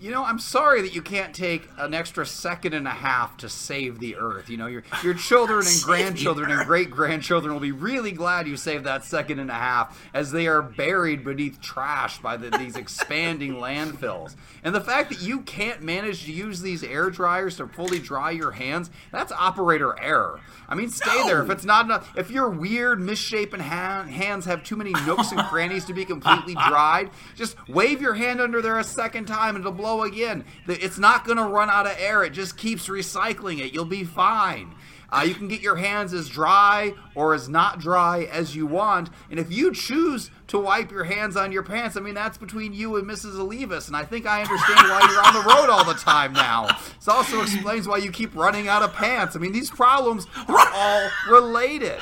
You 0.00 0.12
know, 0.12 0.24
I'm 0.24 0.38
sorry 0.38 0.82
that 0.82 0.94
you 0.94 1.02
can't 1.02 1.34
take 1.34 1.68
an 1.76 1.92
extra 1.92 2.24
second 2.24 2.72
and 2.72 2.86
a 2.86 2.92
half 2.92 3.36
to 3.38 3.48
save 3.48 3.98
the 3.98 4.14
earth. 4.14 4.48
You 4.48 4.56
know, 4.56 4.68
your 4.68 4.84
your 5.02 5.14
children 5.28 5.66
and 5.66 5.82
grandchildren 5.82 6.52
and 6.52 6.64
great 6.64 6.88
grandchildren 6.88 7.52
will 7.52 7.60
be 7.60 7.72
really 7.72 8.12
glad 8.12 8.46
you 8.46 8.56
saved 8.56 8.84
that 8.84 9.04
second 9.04 9.40
and 9.40 9.50
a 9.50 9.54
half 9.54 10.00
as 10.14 10.30
they 10.30 10.46
are 10.46 10.62
buried 10.62 11.24
beneath 11.24 11.60
trash 11.60 12.20
by 12.20 12.36
the, 12.36 12.56
these 12.56 12.76
expanding 12.76 13.54
landfills. 13.56 14.36
And 14.62 14.72
the 14.72 14.80
fact 14.80 15.08
that 15.08 15.20
you 15.20 15.40
can't 15.40 15.82
manage 15.82 16.26
to 16.26 16.32
use 16.32 16.60
these 16.60 16.84
air 16.84 17.10
dryers 17.10 17.56
to 17.56 17.66
fully 17.66 17.98
dry 17.98 18.30
your 18.30 18.52
hands, 18.52 18.90
that's 19.10 19.32
operator 19.32 19.98
error. 20.00 20.38
I 20.68 20.76
mean, 20.76 20.90
stay 20.90 21.24
there. 21.24 21.42
If 21.42 21.50
it's 21.50 21.64
not 21.64 21.86
enough, 21.86 22.12
if 22.16 22.30
your 22.30 22.50
weird, 22.50 23.00
misshapen 23.00 23.58
ha- 23.58 24.02
hands 24.02 24.44
have 24.44 24.62
too 24.62 24.76
many 24.76 24.92
nooks 25.06 25.32
and 25.32 25.40
crannies 25.40 25.86
to 25.86 25.94
be 25.94 26.04
completely 26.04 26.54
dried, 26.68 27.10
just 27.34 27.56
wave 27.68 28.02
your 28.02 28.14
hand 28.14 28.40
under 28.40 28.60
there 28.60 28.78
a 28.78 28.84
second 28.84 29.24
time 29.24 29.56
and 29.56 29.62
it'll 29.62 29.72
blow 29.72 29.87
again. 30.02 30.44
It's 30.66 30.98
not 30.98 31.24
going 31.24 31.38
to 31.38 31.44
run 31.44 31.70
out 31.70 31.86
of 31.86 31.96
air. 31.98 32.24
It 32.24 32.30
just 32.30 32.56
keeps 32.56 32.88
recycling 32.88 33.60
it. 33.60 33.72
You'll 33.72 33.84
be 33.84 34.04
fine. 34.04 34.74
Uh, 35.10 35.24
you 35.26 35.34
can 35.34 35.48
get 35.48 35.62
your 35.62 35.76
hands 35.76 36.12
as 36.12 36.28
dry 36.28 36.92
or 37.14 37.32
as 37.32 37.48
not 37.48 37.78
dry 37.78 38.24
as 38.24 38.54
you 38.54 38.66
want. 38.66 39.08
And 39.30 39.40
if 39.40 39.50
you 39.50 39.72
choose 39.72 40.30
to 40.48 40.58
wipe 40.58 40.90
your 40.90 41.04
hands 41.04 41.36
on 41.36 41.50
your 41.50 41.62
pants, 41.62 41.96
I 41.96 42.00
mean, 42.00 42.14
that's 42.14 42.36
between 42.36 42.74
you 42.74 42.96
and 42.96 43.08
Mrs. 43.08 43.36
Olivas. 43.36 43.86
And 43.86 43.96
I 43.96 44.04
think 44.04 44.26
I 44.26 44.42
understand 44.42 44.88
why 44.88 45.08
you're 45.10 45.24
on 45.24 45.32
the 45.32 45.48
road 45.48 45.70
all 45.70 45.84
the 45.84 45.98
time 45.98 46.34
now. 46.34 46.66
This 46.96 47.08
also 47.08 47.40
explains 47.40 47.88
why 47.88 47.98
you 47.98 48.10
keep 48.10 48.34
running 48.34 48.68
out 48.68 48.82
of 48.82 48.92
pants. 48.92 49.34
I 49.34 49.38
mean, 49.38 49.52
these 49.52 49.70
problems 49.70 50.26
are 50.46 50.68
all 50.74 51.08
related. 51.30 51.98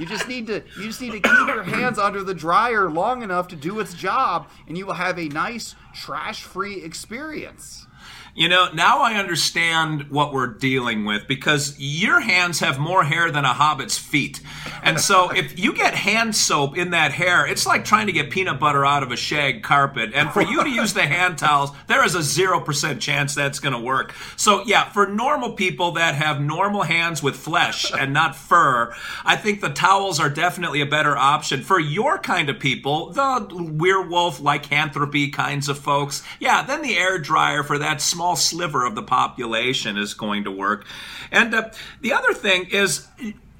You 0.00 0.06
just 0.06 0.28
need 0.28 0.46
to 0.46 0.62
you 0.78 0.84
just 0.84 1.00
need 1.02 1.12
to 1.12 1.20
keep 1.20 1.46
your 1.46 1.62
hands 1.62 1.98
under 1.98 2.24
the 2.24 2.32
dryer 2.32 2.88
long 2.88 3.22
enough 3.22 3.48
to 3.48 3.56
do 3.56 3.80
its 3.80 3.92
job, 3.92 4.48
and 4.66 4.78
you 4.78 4.86
will 4.86 4.94
have 4.94 5.18
a 5.18 5.28
nice 5.28 5.74
trash-free 5.94 6.82
experience. 6.82 7.86
You 8.34 8.48
know, 8.48 8.68
now 8.72 9.00
I 9.00 9.14
understand 9.14 10.10
what 10.10 10.32
we're 10.32 10.46
dealing 10.46 11.04
with 11.04 11.26
because 11.26 11.74
your 11.78 12.20
hands 12.20 12.60
have 12.60 12.78
more 12.78 13.02
hair 13.02 13.30
than 13.30 13.44
a 13.44 13.52
hobbit's 13.52 13.98
feet. 13.98 14.40
And 14.82 15.00
so 15.00 15.30
if 15.34 15.58
you 15.58 15.72
get 15.74 15.94
hand 15.94 16.36
soap 16.36 16.76
in 16.76 16.90
that 16.90 17.12
hair, 17.12 17.46
it's 17.46 17.66
like 17.66 17.84
trying 17.84 18.06
to 18.06 18.12
get 18.12 18.30
peanut 18.30 18.60
butter 18.60 18.86
out 18.86 19.02
of 19.02 19.10
a 19.10 19.16
shag 19.16 19.62
carpet. 19.62 20.12
And 20.14 20.30
for 20.30 20.42
you 20.42 20.62
to 20.62 20.70
use 20.70 20.94
the 20.94 21.02
hand 21.06 21.38
towels, 21.38 21.70
there 21.88 22.04
is 22.04 22.14
a 22.14 22.20
0% 22.20 23.00
chance 23.00 23.34
that's 23.34 23.58
going 23.58 23.74
to 23.74 23.80
work. 23.80 24.14
So, 24.36 24.62
yeah, 24.64 24.88
for 24.88 25.06
normal 25.06 25.52
people 25.52 25.92
that 25.92 26.14
have 26.14 26.40
normal 26.40 26.82
hands 26.82 27.22
with 27.22 27.36
flesh 27.36 27.90
and 27.98 28.12
not 28.12 28.36
fur, 28.36 28.94
I 29.24 29.36
think 29.36 29.60
the 29.60 29.70
towels 29.70 30.20
are 30.20 30.30
definitely 30.30 30.80
a 30.80 30.86
better 30.86 31.16
option. 31.16 31.62
For 31.62 31.80
your 31.80 32.18
kind 32.18 32.48
of 32.48 32.60
people, 32.60 33.10
the 33.10 33.72
werewolf 33.76 34.40
lycanthropy 34.40 35.30
kinds 35.30 35.68
of 35.68 35.78
folks, 35.78 36.22
yeah, 36.38 36.62
then 36.62 36.82
the 36.82 36.96
air 36.96 37.18
dryer 37.18 37.62
for 37.62 37.78
that 37.78 38.00
small 38.00 38.19
sliver 38.36 38.84
of 38.84 38.94
the 38.94 39.02
population 39.02 39.96
is 39.96 40.14
going 40.14 40.44
to 40.44 40.50
work. 40.50 40.86
And 41.30 41.54
uh, 41.54 41.70
the 42.00 42.12
other 42.12 42.34
thing 42.34 42.66
is, 42.70 43.06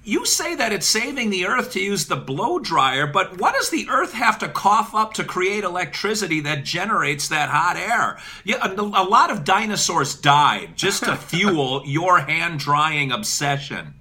you 0.02 0.25
say 0.25 0.55
that 0.55 0.73
it's 0.73 0.87
saving 0.87 1.31
the 1.31 1.47
earth 1.47 1.73
to 1.73 1.81
use 1.81 2.07
the 2.07 2.17
blow 2.17 2.59
dryer, 2.59 3.07
but 3.07 3.38
what 3.38 3.55
does 3.55 3.71
the 3.71 3.88
earth 3.90 4.12
have 4.12 4.38
to 4.38 4.49
cough 4.49 4.95
up 4.95 5.14
to 5.14 5.25
create 5.25 5.62
electricity 5.62 6.40
that 6.40 6.64
generates 6.64 7.29
that 7.29 7.50
hot 7.50 7.76
air? 7.76 8.19
Yeah, 8.45 8.67
a, 8.67 8.81
a 8.81 9.05
lot 9.05 9.31
of 9.31 9.45
dinosaurs 9.45 10.14
died 10.14 10.71
just 10.75 11.05
to 11.05 11.17
fuel 11.31 11.83
your 11.85 12.21
hand 12.21 12.61
drying 12.61 13.12
obsession. 13.12 13.95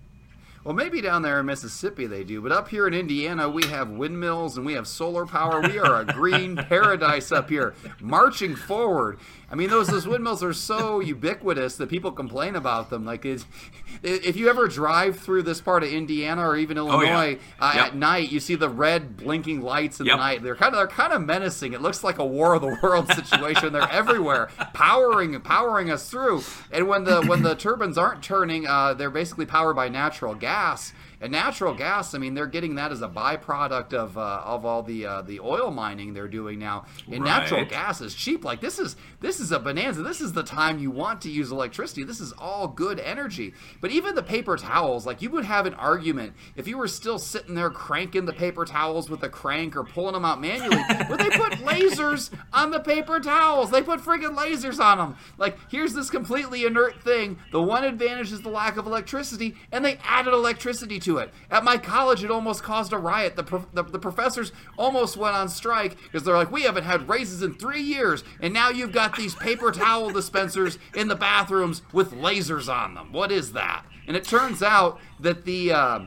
Well, 0.64 0.76
maybe 0.76 1.02
down 1.02 1.22
there 1.22 1.40
in 1.40 1.46
Mississippi 1.46 2.06
they 2.06 2.24
do, 2.24 2.42
but 2.42 2.52
up 2.52 2.68
here 2.68 2.86
in 2.86 2.94
Indiana 2.94 3.50
we 3.50 3.66
have 3.68 3.90
windmills 3.90 4.58
and 4.58 4.66
we 4.66 4.74
have 4.74 4.88
solar 4.88 5.26
power. 5.26 5.62
We 5.62 5.80
are 5.80 6.02
a 6.02 6.06
green 6.06 6.56
paradise 6.70 7.32
up 7.32 7.50
here, 7.50 7.74
marching 8.02 8.56
forward. 8.56 9.20
I 9.52 9.56
mean, 9.56 9.70
those 9.70 9.88
those 9.88 10.08
windmills 10.08 10.44
are 10.44 10.54
so 10.54 11.00
ubiquitous 11.16 11.76
that 11.78 11.90
people 11.90 12.12
complain 12.12 12.56
about 12.56 12.90
them. 12.90 13.06
Like, 13.06 13.26
if 13.26 14.36
you 14.36 14.50
ever 14.50 14.68
drive 14.68 15.20
through 15.20 15.44
this 15.44 15.60
part 15.60 15.84
of 15.84 15.90
Indiana 15.90 16.48
or 16.48 16.56
even 16.56 16.78
Oh, 16.78 16.86
yeah. 17.02 17.14
Illinois 17.14 17.40
uh, 17.60 17.72
Yep. 17.76 17.86
at 17.86 17.96
night, 17.96 18.32
you 18.32 18.40
see 18.40 18.56
the 18.56 18.70
red 18.70 19.18
blinking 19.18 19.62
lights 19.62 20.00
in 20.00 20.06
Yep. 20.06 20.14
the 20.14 20.18
night. 20.18 20.44
They're 20.44 20.56
kind 20.56 20.74
of 20.74 20.78
they're 20.80 20.88
kind 20.88 21.14
of 21.14 21.22
menacing. 21.24 21.74
It 21.74 21.82
looks 21.82 22.04
like 22.04 22.20
a 22.20 22.26
War 22.26 22.54
of 22.56 22.62
the 22.62 22.78
World 22.84 23.08
situation. 23.14 23.74
they're 23.74 23.92
everywhere, 23.92 24.50
powering 24.74 25.40
powering 25.42 25.90
us 25.92 26.10
through. 26.10 26.44
And 26.72 26.88
when 26.88 27.04
the 27.04 27.22
when 27.24 27.42
the 27.44 27.56
turbines 27.56 27.98
aren't 27.98 28.22
turning, 28.24 28.68
uh, 28.68 28.94
they're 28.94 29.10
basically 29.10 29.46
powered 29.46 29.76
by 29.76 29.90
natural 29.90 30.36
gas. 30.36 30.94
And 31.22 31.32
natural 31.34 31.74
gas, 31.74 32.14
I 32.14 32.18
mean, 32.18 32.34
they're 32.34 32.48
getting 32.48 32.76
that 32.76 32.92
as 32.92 33.02
a 33.02 33.10
byproduct 33.10 33.94
of 33.94 34.18
uh, 34.18 34.42
of 34.46 34.66
all 34.66 34.84
the 34.84 35.06
uh, 35.06 35.22
the 35.22 35.40
oil 35.42 35.70
mining 35.70 36.14
they're 36.14 36.28
doing 36.30 36.60
now. 36.60 36.86
And 37.12 37.24
natural 37.24 37.66
gas 37.66 38.00
is 38.00 38.16
cheap. 38.16 38.46
Like 38.46 38.62
this 38.62 38.80
is 38.80 38.96
this 39.20 39.40
is 39.40 39.52
a 39.52 39.60
bonanza. 39.60 40.02
This 40.02 40.22
is 40.22 40.32
the 40.34 40.44
time 40.44 40.80
you 40.80 40.92
want 40.92 41.22
to 41.22 41.30
use 41.30 41.52
electricity. 41.52 42.04
This 42.04 42.22
is 42.22 42.32
all 42.38 42.68
good 42.68 43.00
energy. 43.00 43.54
But 43.82 43.92
even 43.92 44.16
the 44.16 44.24
paper 44.24 44.56
towels, 44.56 45.06
like 45.06 45.22
you 45.22 45.30
would 45.32 45.46
have 45.46 45.66
an 45.66 45.74
argument 45.74 46.34
if 46.56 46.68
you 46.68 46.78
were 46.78 46.88
still 46.88 47.20
sitting 47.20 47.56
there 47.56 47.70
cranking 47.70 48.26
the 48.26 48.34
paper 48.34 48.64
towels 48.64 49.10
with 49.10 49.22
a 49.24 49.30
crank 49.30 49.76
or 49.76 49.84
pulling 49.84 50.14
them 50.14 50.24
out 50.24 50.40
manually. 50.40 50.82
but 51.10 51.18
they 51.18 51.30
put 51.30 51.54
lasers 51.60 52.30
on 52.54 52.72
the 52.72 52.80
paper 52.80 53.20
towels. 53.20 53.72
They 53.72 53.82
put 53.82 54.00
friggin' 54.00 54.38
lasers 54.38 54.80
on 54.80 54.98
them. 54.98 55.18
Like 55.38 55.58
here's 55.70 55.94
this 55.94 56.10
completely 56.10 56.66
inert 56.66 57.04
thing. 57.04 57.40
The 57.52 57.62
one 57.62 57.84
advantage 57.84 58.32
is 58.32 58.42
the 58.42 58.50
lack 58.50 58.78
of 58.78 58.86
electricity, 58.86 59.56
and 59.72 59.84
they 59.84 59.98
added 60.04 60.34
electricity 60.34 61.00
to 61.00 61.09
it. 61.18 61.34
At 61.50 61.64
my 61.64 61.78
college, 61.78 62.24
it 62.24 62.32
almost 62.32 62.64
caused 62.64 62.94
a 62.94 62.98
riot. 62.98 63.36
The, 63.36 63.44
prof- 63.44 63.68
the, 63.74 63.84
the 63.84 64.00
professors 64.00 64.52
almost 64.78 65.18
went 65.18 65.36
on 65.36 65.50
strike 65.50 65.98
because 66.04 66.24
they're 66.24 66.36
like, 66.36 66.52
we 66.52 66.64
haven't 66.64 66.84
had 66.84 67.10
raises 67.10 67.42
in 67.42 67.56
three 67.56 67.82
years, 67.82 68.24
and 68.40 68.54
now 68.54 68.70
you've 68.70 68.92
got 68.92 69.16
these 69.16 69.36
paper 69.36 69.72
towel 69.72 70.12
dispensers 70.12 70.78
in 70.96 71.08
the 71.08 71.16
bathrooms 71.16 71.82
with 71.92 72.12
lasers 72.12 72.74
on 72.74 72.94
them. 72.94 73.12
What 73.12 73.32
is 73.32 73.54
that? 73.54 73.86
And 74.08 74.16
it 74.16 74.24
turns 74.24 74.64
out 74.64 75.00
that 75.20 75.46
the. 75.46 75.72
Uh, 75.74 76.00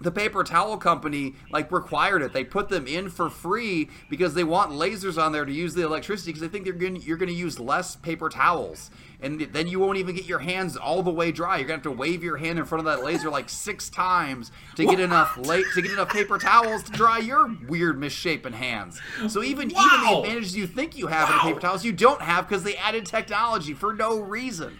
the 0.00 0.10
paper 0.10 0.44
towel 0.44 0.76
company 0.76 1.34
like 1.50 1.72
required 1.72 2.22
it. 2.22 2.32
They 2.32 2.44
put 2.44 2.68
them 2.68 2.86
in 2.86 3.08
for 3.08 3.30
free 3.30 3.88
because 4.10 4.34
they 4.34 4.44
want 4.44 4.70
lasers 4.70 5.20
on 5.20 5.32
there 5.32 5.44
to 5.44 5.52
use 5.52 5.74
the 5.74 5.82
electricity 5.82 6.32
because 6.32 6.42
they 6.42 6.48
think 6.48 6.64
they're 6.64 6.74
going 6.74 6.96
you're 6.96 7.16
going 7.16 7.28
to 7.28 7.34
use 7.34 7.58
less 7.58 7.96
paper 7.96 8.28
towels. 8.28 8.90
And 9.20 9.40
then 9.40 9.66
you 9.66 9.80
won't 9.80 9.96
even 9.96 10.14
get 10.14 10.26
your 10.26 10.40
hands 10.40 10.76
all 10.76 11.02
the 11.02 11.10
way 11.10 11.32
dry. 11.32 11.56
You're 11.56 11.66
going 11.66 11.80
to 11.80 11.88
have 11.88 11.94
to 11.94 11.98
wave 11.98 12.22
your 12.22 12.36
hand 12.36 12.58
in 12.58 12.66
front 12.66 12.86
of 12.86 12.94
that 12.94 13.02
laser 13.02 13.30
like 13.30 13.48
6 13.48 13.88
times 13.88 14.52
to 14.76 14.84
get 14.84 15.00
enough 15.00 15.38
la- 15.38 15.62
to 15.74 15.82
get 15.82 15.92
enough 15.92 16.10
paper 16.10 16.36
towels 16.38 16.82
to 16.84 16.92
dry 16.92 17.18
your 17.18 17.50
weird 17.66 17.98
misshapen 17.98 18.52
hands. 18.52 19.00
So 19.28 19.42
even 19.42 19.70
even 19.70 19.72
the 19.72 20.18
advantages 20.18 20.54
you 20.56 20.66
think 20.66 20.98
you 20.98 21.06
have 21.06 21.30
in 21.30 21.36
the 21.36 21.42
paper 21.42 21.60
towels 21.60 21.84
you 21.84 21.92
don't 21.92 22.20
have 22.20 22.46
because 22.46 22.62
they 22.62 22.76
added 22.76 23.06
technology 23.06 23.72
for 23.72 23.94
no 23.94 24.20
reason. 24.20 24.76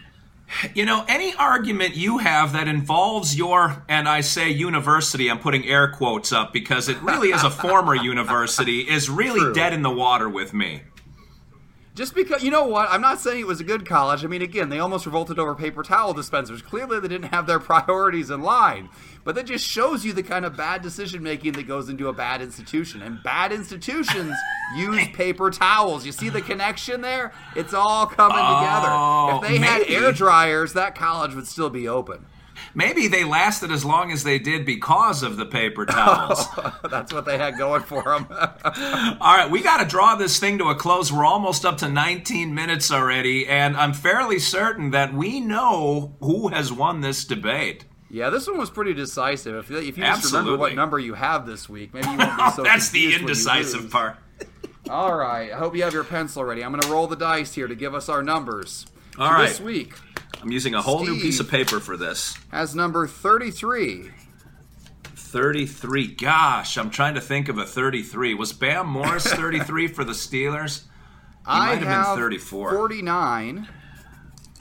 You 0.74 0.84
know, 0.84 1.04
any 1.08 1.34
argument 1.34 1.96
you 1.96 2.18
have 2.18 2.52
that 2.52 2.68
involves 2.68 3.36
your, 3.36 3.84
and 3.88 4.08
I 4.08 4.20
say 4.20 4.50
university, 4.50 5.30
I'm 5.30 5.40
putting 5.40 5.66
air 5.66 5.88
quotes 5.90 6.32
up 6.32 6.52
because 6.52 6.88
it 6.88 7.00
really 7.02 7.30
is 7.30 7.42
a 7.42 7.50
former 7.62 7.94
university, 7.94 8.80
is 8.80 9.10
really 9.10 9.40
True. 9.40 9.54
dead 9.54 9.72
in 9.72 9.82
the 9.82 9.90
water 9.90 10.28
with 10.28 10.54
me. 10.54 10.82
Just 11.96 12.14
because 12.14 12.44
you 12.44 12.50
know 12.50 12.66
what, 12.66 12.90
I'm 12.90 13.00
not 13.00 13.20
saying 13.20 13.40
it 13.40 13.46
was 13.46 13.60
a 13.60 13.64
good 13.64 13.88
college. 13.88 14.22
I 14.22 14.28
mean, 14.28 14.42
again, 14.42 14.68
they 14.68 14.80
almost 14.80 15.06
revolted 15.06 15.38
over 15.38 15.54
paper 15.54 15.82
towel 15.82 16.12
dispensers. 16.12 16.60
Clearly, 16.60 17.00
they 17.00 17.08
didn't 17.08 17.30
have 17.30 17.46
their 17.46 17.58
priorities 17.60 18.30
in 18.30 18.42
line. 18.42 18.90
But 19.24 19.34
that 19.34 19.46
just 19.46 19.66
shows 19.66 20.04
you 20.04 20.12
the 20.12 20.22
kind 20.22 20.44
of 20.44 20.56
bad 20.56 20.82
decision 20.82 21.22
making 21.22 21.52
that 21.52 21.66
goes 21.66 21.88
into 21.88 22.08
a 22.08 22.12
bad 22.12 22.42
institution. 22.42 23.00
And 23.00 23.22
bad 23.22 23.50
institutions 23.50 24.36
use 24.74 25.06
paper 25.08 25.50
towels. 25.50 26.04
You 26.04 26.12
see 26.12 26.28
the 26.28 26.40
connection 26.42 27.00
there? 27.00 27.32
It's 27.54 27.74
all 27.74 28.06
coming 28.06 28.38
Oh, 28.40 28.60
together. 28.60 28.88
If 28.88 28.94
oh, 28.94 29.40
they 29.42 29.58
had 29.64 29.82
air 29.88 30.12
dryers, 30.12 30.72
that 30.72 30.94
college 30.94 31.34
would 31.34 31.46
still 31.46 31.70
be 31.70 31.86
open. 31.88 32.26
Maybe 32.74 33.06
they 33.06 33.22
lasted 33.24 33.70
as 33.70 33.84
long 33.84 34.10
as 34.12 34.24
they 34.24 34.38
did 34.38 34.64
because 34.66 35.22
of 35.22 35.36
the 35.36 35.44
paper 35.46 35.84
towels. 35.86 36.46
That's 36.90 37.12
what 37.12 37.24
they 37.26 37.36
had 37.38 37.56
going 37.58 37.82
for 37.82 38.02
them. 38.02 38.26
All 38.30 39.36
right, 39.36 39.48
we 39.50 39.62
got 39.62 39.78
to 39.82 39.86
draw 39.86 40.14
this 40.16 40.38
thing 40.38 40.58
to 40.58 40.64
a 40.70 40.74
close. 40.74 41.12
We're 41.12 41.24
almost 41.24 41.64
up 41.64 41.78
to 41.78 41.88
19 41.88 42.54
minutes 42.54 42.90
already, 42.90 43.46
and 43.46 43.76
I'm 43.76 43.92
fairly 43.92 44.38
certain 44.38 44.90
that 44.90 45.12
we 45.14 45.40
know 45.40 46.16
who 46.20 46.48
has 46.48 46.72
won 46.72 47.00
this 47.02 47.24
debate. 47.24 47.84
yeah, 48.10 48.30
this 48.30 48.46
one 48.46 48.58
was 48.58 48.70
pretty 48.70 48.94
decisive. 48.94 49.54
If, 49.56 49.70
you- 49.70 49.78
if 49.78 49.98
you 49.98 50.04
just 50.04 50.32
remember 50.32 50.56
what 50.56 50.74
number 50.74 50.98
you 50.98 51.14
have 51.14 51.46
this 51.46 51.68
week, 51.68 51.92
maybe 51.94 52.08
you 52.10 52.16
won't 52.18 52.36
be 52.38 52.50
so 52.56 52.62
That's 52.62 52.88
the 52.90 53.02
confused 53.12 53.24
when 53.24 53.28
you 53.28 53.28
indecisive 53.28 53.90
part. 53.90 54.16
All 54.88 55.16
right. 55.16 55.52
I 55.52 55.56
hope 55.56 55.74
you 55.76 55.82
have 55.82 55.92
your 55.92 56.04
pencil 56.04 56.44
ready. 56.44 56.62
I'm 56.62 56.70
going 56.70 56.82
to 56.82 56.88
roll 56.88 57.06
the 57.06 57.16
dice 57.16 57.54
here 57.54 57.66
to 57.68 57.74
give 57.74 57.94
us 57.94 58.08
our 58.08 58.22
numbers. 58.22 58.86
All 59.18 59.30
right. 59.32 59.48
This 59.48 59.60
week 59.60 59.94
I'm 60.42 60.52
using 60.52 60.74
a 60.74 60.82
whole 60.82 61.04
new 61.04 61.20
piece 61.20 61.40
of 61.40 61.50
paper 61.50 61.80
for 61.80 61.96
this. 61.96 62.36
has 62.50 62.74
number 62.74 63.06
33. 63.06 64.10
33. 65.04 66.06
Gosh, 66.14 66.78
I'm 66.78 66.90
trying 66.90 67.14
to 67.14 67.20
think 67.20 67.48
of 67.48 67.58
a 67.58 67.64
33. 67.66 68.34
Was 68.34 68.52
Bam 68.52 68.86
Morris 68.86 69.26
33 69.32 69.88
for 69.88 70.04
the 70.04 70.12
Steelers? 70.12 70.84
I 71.44 71.74
might 71.74 71.82
have 71.86 72.06
been 72.06 72.16
34. 72.16 72.72
49. 72.72 73.68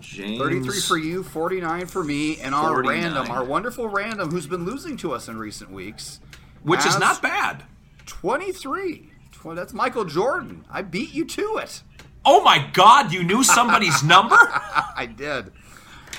James. 0.02 0.40
33 0.40 0.80
for 0.82 0.98
you, 0.98 1.24
49 1.24 1.88
for 1.88 2.04
me, 2.04 2.40
and 2.40 2.54
our 2.54 2.84
49. 2.84 3.04
random, 3.04 3.32
our 3.32 3.44
wonderful 3.44 3.88
random, 3.88 4.30
who's 4.30 4.46
been 4.46 4.66
losing 4.66 4.98
to 4.98 5.12
us 5.14 5.28
in 5.28 5.38
recent 5.38 5.72
weeks, 5.72 6.20
Which 6.62 6.86
is 6.86 7.00
not 7.00 7.22
bad. 7.22 7.64
23. 8.06 9.10
Tw- 9.46 9.56
That's 9.56 9.74
Michael 9.74 10.06
Jordan. 10.06 10.66
I 10.70 10.82
beat 10.82 11.14
you 11.14 11.26
to 11.26 11.58
it. 11.58 11.84
Oh 12.24 12.44
my 12.44 12.70
God! 12.74 13.12
You 13.12 13.24
knew 13.24 13.44
somebody's 13.44 14.04
number. 14.04 14.36
I 14.36 15.08
did. 15.16 15.52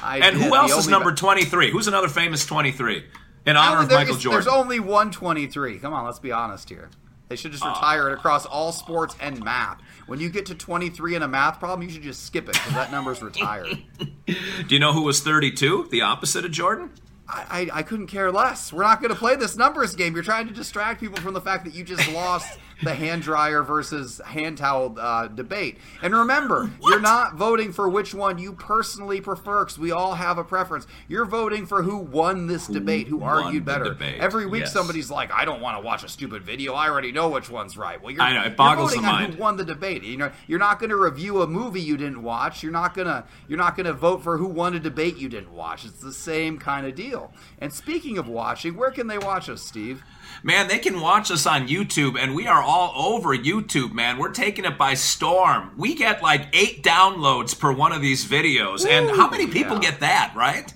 I 0.02 0.18
And 0.18 0.36
did. 0.36 0.44
who 0.44 0.50
The 0.50 0.56
else 0.56 0.76
is 0.76 0.88
number 0.88 1.12
23? 1.12 1.70
Who's 1.70 1.88
another 1.88 2.08
famous 2.08 2.44
23 2.46 3.04
in 3.46 3.56
honor 3.56 3.82
of 3.82 3.90
Michael 3.90 4.14
Jordan? 4.16 4.32
There's 4.32 4.46
only 4.46 4.78
one 4.78 5.10
23. 5.10 5.78
Come 5.78 5.92
on, 5.92 6.04
let's 6.04 6.18
be 6.18 6.32
honest 6.32 6.68
here. 6.68 6.90
They 7.28 7.34
should 7.34 7.50
just 7.50 7.64
ah. 7.64 7.70
retire 7.70 8.08
it 8.10 8.12
across 8.12 8.46
all 8.46 8.70
sports 8.70 9.16
and 9.20 9.42
math. 9.42 9.80
When 10.06 10.20
you 10.20 10.28
get 10.28 10.46
to 10.46 10.54
23 10.54 11.16
in 11.16 11.22
a 11.22 11.28
math 11.28 11.58
problem, 11.58 11.88
you 11.88 11.92
should 11.92 12.02
just 12.02 12.24
skip 12.24 12.48
it 12.48 12.52
because 12.52 12.74
that 12.74 12.92
number's 12.92 13.20
retired. 13.20 13.78
Do 14.26 14.34
you 14.68 14.78
know 14.78 14.92
who 14.92 15.02
was 15.02 15.20
32? 15.20 15.88
The 15.90 16.02
opposite 16.02 16.44
of 16.44 16.52
Jordan? 16.52 16.90
I, 17.28 17.68
I, 17.72 17.78
I 17.78 17.82
couldn't 17.82 18.06
care 18.06 18.30
less. 18.30 18.72
We're 18.72 18.84
not 18.84 19.00
going 19.00 19.12
to 19.12 19.18
play 19.18 19.34
this 19.34 19.56
numbers 19.56 19.96
game. 19.96 20.14
You're 20.14 20.22
trying 20.22 20.46
to 20.46 20.54
distract 20.54 21.00
people 21.00 21.20
from 21.20 21.34
the 21.34 21.40
fact 21.40 21.64
that 21.64 21.74
you 21.74 21.82
just 21.82 22.08
lost 22.12 22.60
the 22.82 22.94
hand 22.94 23.22
dryer 23.22 23.62
versus 23.62 24.20
hand 24.24 24.58
towel 24.58 24.96
uh, 24.98 25.28
debate. 25.28 25.78
And 26.02 26.14
remember, 26.14 26.70
you're 26.82 27.00
not 27.00 27.34
voting 27.34 27.72
for 27.72 27.88
which 27.88 28.12
one 28.14 28.38
you 28.38 28.52
personally 28.52 29.20
prefer 29.20 29.64
because 29.64 29.78
we 29.78 29.92
all 29.92 30.14
have 30.14 30.38
a 30.38 30.44
preference. 30.44 30.86
You're 31.08 31.24
voting 31.24 31.66
for 31.66 31.82
who 31.82 31.96
won 31.98 32.46
this 32.46 32.66
debate, 32.66 33.08
who 33.08 33.22
argued 33.22 33.64
better. 33.64 33.84
debate, 33.84 34.20
Every 34.20 34.46
week, 34.46 34.60
yes. 34.62 34.72
somebody's 34.72 35.10
like, 35.10 35.32
"I 35.32 35.44
don't 35.44 35.60
want 35.60 35.78
to 35.80 35.84
watch 35.86 36.04
a 36.04 36.08
stupid 36.08 36.42
video. 36.42 36.74
I 36.74 36.88
already 36.88 37.12
know 37.12 37.28
which 37.28 37.48
one's 37.48 37.76
right." 37.76 38.00
Well, 38.02 38.12
you're, 38.12 38.22
I 38.22 38.34
know, 38.34 38.42
it 38.42 38.56
boggles 38.56 38.90
voting 38.90 39.02
the 39.02 39.08
on 39.08 39.14
mind. 39.22 39.34
who 39.34 39.40
won 39.40 39.56
the 39.56 39.64
debate. 39.64 40.02
You 40.02 40.16
know, 40.18 40.30
you're 40.46 40.58
not 40.58 40.78
going 40.78 40.90
to 40.90 40.96
review 40.96 41.42
a 41.42 41.46
movie 41.46 41.80
you 41.80 41.96
didn't 41.96 42.22
watch. 42.22 42.62
You're 42.62 42.72
not 42.72 42.94
gonna 42.94 43.24
you're 43.48 43.58
not 43.58 43.76
gonna 43.76 43.92
vote 43.94 44.22
for 44.22 44.36
who 44.36 44.46
won 44.46 44.74
a 44.74 44.80
debate 44.80 45.16
you 45.16 45.28
didn't 45.28 45.52
watch. 45.52 45.84
It's 45.84 46.00
the 46.00 46.12
same 46.12 46.58
kind 46.58 46.86
of 46.86 46.94
deal. 46.94 47.32
And 47.58 47.72
speaking 47.72 48.18
of 48.18 48.28
watching, 48.28 48.76
where 48.76 48.90
can 48.90 49.06
they 49.06 49.18
watch 49.18 49.48
us, 49.48 49.62
Steve? 49.62 50.02
Man, 50.42 50.68
they 50.68 50.78
can 50.78 51.00
watch 51.00 51.30
us 51.30 51.46
on 51.46 51.66
YouTube, 51.68 52.18
and 52.18 52.34
we 52.34 52.46
are 52.46 52.62
all 52.62 52.92
over 53.14 53.36
YouTube, 53.36 53.92
man. 53.92 54.18
We're 54.18 54.32
taking 54.32 54.64
it 54.64 54.78
by 54.78 54.94
storm. 54.94 55.72
We 55.76 55.94
get 55.94 56.22
like 56.22 56.48
eight 56.52 56.82
downloads 56.82 57.58
per 57.58 57.72
one 57.72 57.92
of 57.92 58.00
these 58.02 58.24
videos. 58.24 58.86
and 58.86 59.10
how 59.10 59.28
many 59.28 59.46
people 59.46 59.74
yeah. 59.76 59.90
get 59.90 60.00
that, 60.00 60.32
right? 60.36 60.72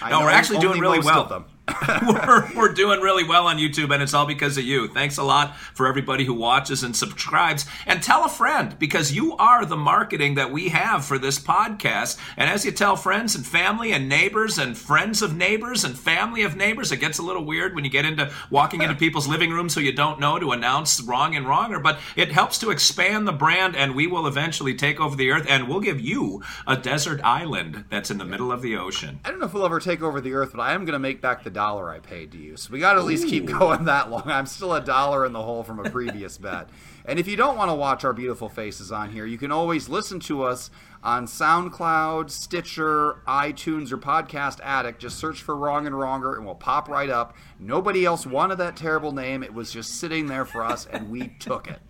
I 0.00 0.10
No, 0.10 0.20
know 0.20 0.24
we're 0.26 0.30
actually 0.30 0.60
doing 0.60 0.80
really 0.80 1.00
well. 1.00 1.44
we're, 2.08 2.48
we're 2.56 2.72
doing 2.72 3.00
really 3.00 3.22
well 3.22 3.46
on 3.46 3.58
YouTube, 3.58 3.92
and 3.94 4.02
it's 4.02 4.14
all 4.14 4.26
because 4.26 4.58
of 4.58 4.64
you. 4.64 4.88
Thanks 4.88 5.16
a 5.16 5.22
lot 5.22 5.56
for 5.56 5.86
everybody 5.86 6.24
who 6.24 6.34
watches 6.34 6.82
and 6.82 6.96
subscribes. 6.96 7.66
And 7.86 8.02
tell 8.02 8.24
a 8.24 8.28
friend 8.28 8.76
because 8.78 9.12
you 9.12 9.36
are 9.36 9.64
the 9.64 9.76
marketing 9.76 10.34
that 10.34 10.50
we 10.50 10.70
have 10.70 11.04
for 11.04 11.18
this 11.18 11.38
podcast. 11.38 12.18
And 12.36 12.50
as 12.50 12.64
you 12.64 12.72
tell 12.72 12.96
friends 12.96 13.36
and 13.36 13.46
family 13.46 13.92
and 13.92 14.08
neighbors 14.08 14.58
and 14.58 14.76
friends 14.76 15.22
of 15.22 15.36
neighbors 15.36 15.84
and 15.84 15.96
family 15.96 16.42
of 16.42 16.56
neighbors, 16.56 16.90
it 16.90 16.96
gets 16.96 17.18
a 17.18 17.22
little 17.22 17.44
weird 17.44 17.76
when 17.76 17.84
you 17.84 17.90
get 17.90 18.04
into 18.04 18.32
walking 18.50 18.82
into 18.82 18.96
people's 18.96 19.28
living 19.28 19.50
rooms 19.50 19.74
who 19.74 19.80
you 19.80 19.92
don't 19.92 20.18
know 20.18 20.40
to 20.40 20.50
announce 20.50 21.00
wrong 21.00 21.36
and 21.36 21.46
wronger. 21.46 21.78
But 21.78 22.00
it 22.16 22.32
helps 22.32 22.58
to 22.58 22.70
expand 22.70 23.28
the 23.28 23.32
brand, 23.32 23.76
and 23.76 23.94
we 23.94 24.08
will 24.08 24.26
eventually 24.26 24.74
take 24.74 25.00
over 25.00 25.14
the 25.14 25.30
earth, 25.30 25.46
and 25.48 25.68
we'll 25.68 25.80
give 25.80 26.00
you 26.00 26.42
a 26.66 26.76
desert 26.76 27.20
island 27.22 27.84
that's 27.88 28.10
in 28.10 28.18
the 28.18 28.24
middle 28.24 28.50
of 28.50 28.62
the 28.62 28.76
ocean. 28.76 29.20
I 29.24 29.30
don't 29.30 29.38
know 29.38 29.46
if 29.46 29.54
we'll 29.54 29.64
ever 29.64 29.78
take 29.78 30.02
over 30.02 30.20
the 30.20 30.34
earth, 30.34 30.50
but 30.52 30.60
I 30.60 30.74
am 30.74 30.84
going 30.84 30.94
to 30.94 30.98
make 30.98 31.20
back 31.20 31.44
the 31.44 31.51
dollar 31.52 31.90
I 31.90 31.98
paid 32.00 32.32
to 32.32 32.38
you. 32.38 32.56
So 32.56 32.72
we 32.72 32.80
got 32.80 32.94
to 32.94 33.00
at 33.00 33.06
least 33.06 33.28
keep 33.28 33.46
going 33.46 33.84
that 33.84 34.10
long. 34.10 34.24
I'm 34.26 34.46
still 34.46 34.74
a 34.74 34.80
dollar 34.80 35.24
in 35.26 35.32
the 35.32 35.42
hole 35.42 35.62
from 35.62 35.78
a 35.78 35.90
previous 35.90 36.38
bet. 36.38 36.68
And 37.04 37.18
if 37.18 37.26
you 37.26 37.36
don't 37.36 37.56
want 37.56 37.70
to 37.70 37.74
watch 37.74 38.04
our 38.04 38.12
beautiful 38.12 38.48
faces 38.48 38.92
on 38.92 39.10
here, 39.10 39.26
you 39.26 39.38
can 39.38 39.50
always 39.50 39.88
listen 39.88 40.20
to 40.20 40.44
us 40.44 40.70
on 41.02 41.26
SoundCloud, 41.26 42.30
Stitcher, 42.30 43.22
iTunes, 43.26 43.90
or 43.90 43.98
Podcast 43.98 44.60
Addict. 44.62 45.00
Just 45.00 45.18
search 45.18 45.42
for 45.42 45.56
Wrong 45.56 45.86
and 45.86 45.96
Wronger 45.96 46.36
and 46.36 46.44
we'll 46.44 46.54
pop 46.54 46.88
right 46.88 47.10
up. 47.10 47.36
Nobody 47.58 48.04
else 48.04 48.24
wanted 48.24 48.56
that 48.56 48.76
terrible 48.76 49.12
name. 49.12 49.42
It 49.42 49.52
was 49.52 49.72
just 49.72 49.98
sitting 49.98 50.26
there 50.26 50.44
for 50.44 50.64
us, 50.64 50.86
and 50.86 51.10
we 51.10 51.28
took 51.40 51.68
it. 51.68 51.80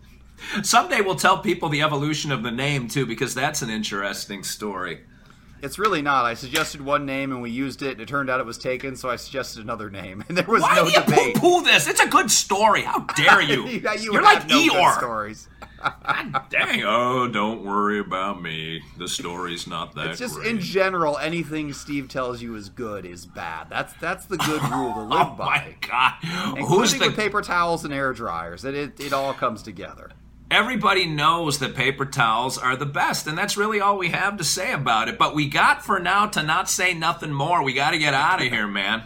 Someday 0.62 1.00
we'll 1.00 1.14
tell 1.14 1.38
people 1.38 1.68
the 1.68 1.82
evolution 1.82 2.32
of 2.32 2.42
the 2.42 2.50
name 2.50 2.88
too, 2.88 3.06
because 3.06 3.34
that's 3.34 3.62
an 3.62 3.70
interesting 3.70 4.42
story. 4.42 5.00
It's 5.62 5.78
really 5.78 6.02
not. 6.02 6.24
I 6.24 6.34
suggested 6.34 6.80
one 6.80 7.06
name 7.06 7.30
and 7.32 7.40
we 7.40 7.50
used 7.50 7.82
it, 7.82 7.92
and 7.92 8.00
it 8.00 8.08
turned 8.08 8.28
out 8.28 8.40
it 8.40 8.46
was 8.46 8.58
taken, 8.58 8.96
so 8.96 9.08
I 9.08 9.16
suggested 9.16 9.62
another 9.62 9.88
name, 9.90 10.24
and 10.28 10.36
there 10.36 10.44
was 10.46 10.60
Why 10.62 10.74
no 10.74 10.84
do 10.84 10.90
you 10.90 11.00
debate. 11.00 11.34
poo-poo 11.36 11.62
this? 11.62 11.86
It's 11.88 12.00
a 12.00 12.08
good 12.08 12.30
story. 12.30 12.82
How 12.82 13.00
dare 13.16 13.40
you? 13.52 13.66
Yeah, 13.66 13.94
you 13.94 14.10
are 14.10 14.14
would 14.14 14.22
like 14.24 14.38
have 14.40 14.48
no 14.48 14.58
Eeyore. 14.60 14.96
stories. 14.98 15.48
Dang! 16.50 16.84
Oh, 16.84 17.26
don't 17.26 17.64
worry 17.64 17.98
about 17.98 18.40
me. 18.40 18.80
The 18.98 19.08
story's 19.08 19.66
not 19.66 19.94
that 19.96 20.10
It's 20.10 20.18
just 20.20 20.36
great. 20.36 20.46
in 20.48 20.60
general, 20.60 21.18
anything 21.18 21.72
Steve 21.72 22.08
tells 22.08 22.40
you 22.40 22.54
is 22.54 22.68
good 22.68 23.04
is 23.04 23.26
bad. 23.26 23.68
That's 23.68 23.92
that's 23.94 24.26
the 24.26 24.36
good 24.36 24.62
rule 24.70 24.92
to 24.94 25.00
live 25.00 25.28
oh 25.32 25.34
by. 25.36 25.44
my 25.44 25.74
god! 25.88 26.14
Including 26.56 26.66
Who's 26.66 26.92
with 26.98 27.16
the? 27.16 27.22
paper 27.22 27.42
towels 27.42 27.84
and 27.84 27.92
air 27.92 28.12
dryers. 28.12 28.64
It, 28.64 28.74
it 28.76 29.00
it 29.00 29.12
all 29.12 29.34
comes 29.34 29.60
together. 29.62 30.10
Everybody 30.52 31.06
knows 31.06 31.60
that 31.60 31.74
paper 31.74 32.04
towels 32.04 32.58
are 32.58 32.76
the 32.76 32.84
best, 32.84 33.26
and 33.26 33.38
that's 33.38 33.56
really 33.56 33.80
all 33.80 33.96
we 33.96 34.10
have 34.10 34.36
to 34.36 34.44
say 34.44 34.70
about 34.74 35.08
it. 35.08 35.16
But 35.18 35.34
we 35.34 35.48
got 35.48 35.82
for 35.82 35.98
now 35.98 36.26
to 36.26 36.42
not 36.42 36.68
say 36.68 36.92
nothing 36.92 37.32
more. 37.32 37.62
We 37.62 37.72
got 37.72 37.92
to 37.92 37.98
get 37.98 38.12
out 38.12 38.42
of 38.42 38.48
here, 38.48 38.66
man. 38.66 39.02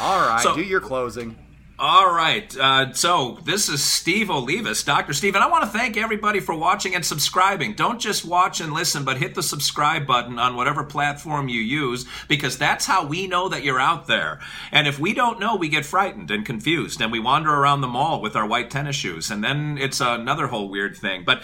All 0.00 0.20
right, 0.20 0.40
So- 0.42 0.54
do 0.54 0.62
your 0.62 0.80
closing. 0.80 1.36
All 1.78 2.10
right. 2.10 2.56
Uh, 2.56 2.94
so 2.94 3.36
this 3.44 3.68
is 3.68 3.84
Steve 3.84 4.28
Olivas, 4.28 4.82
Dr. 4.82 5.12
Steve, 5.12 5.34
and 5.34 5.44
I 5.44 5.50
want 5.50 5.62
to 5.64 5.68
thank 5.68 5.98
everybody 5.98 6.40
for 6.40 6.54
watching 6.54 6.94
and 6.94 7.04
subscribing. 7.04 7.74
Don't 7.74 8.00
just 8.00 8.24
watch 8.24 8.62
and 8.62 8.72
listen, 8.72 9.04
but 9.04 9.18
hit 9.18 9.34
the 9.34 9.42
subscribe 9.42 10.06
button 10.06 10.38
on 10.38 10.56
whatever 10.56 10.82
platform 10.82 11.50
you 11.50 11.60
use 11.60 12.06
because 12.28 12.56
that's 12.56 12.86
how 12.86 13.04
we 13.04 13.26
know 13.26 13.50
that 13.50 13.62
you're 13.62 13.78
out 13.78 14.06
there. 14.06 14.40
And 14.72 14.88
if 14.88 14.98
we 14.98 15.12
don't 15.12 15.38
know, 15.38 15.54
we 15.56 15.68
get 15.68 15.84
frightened 15.84 16.30
and 16.30 16.46
confused 16.46 17.02
and 17.02 17.12
we 17.12 17.20
wander 17.20 17.52
around 17.52 17.82
the 17.82 17.88
mall 17.88 18.22
with 18.22 18.36
our 18.36 18.46
white 18.46 18.70
tennis 18.70 18.96
shoes. 18.96 19.30
And 19.30 19.44
then 19.44 19.76
it's 19.76 20.00
another 20.00 20.46
whole 20.46 20.70
weird 20.70 20.96
thing. 20.96 21.24
But 21.26 21.42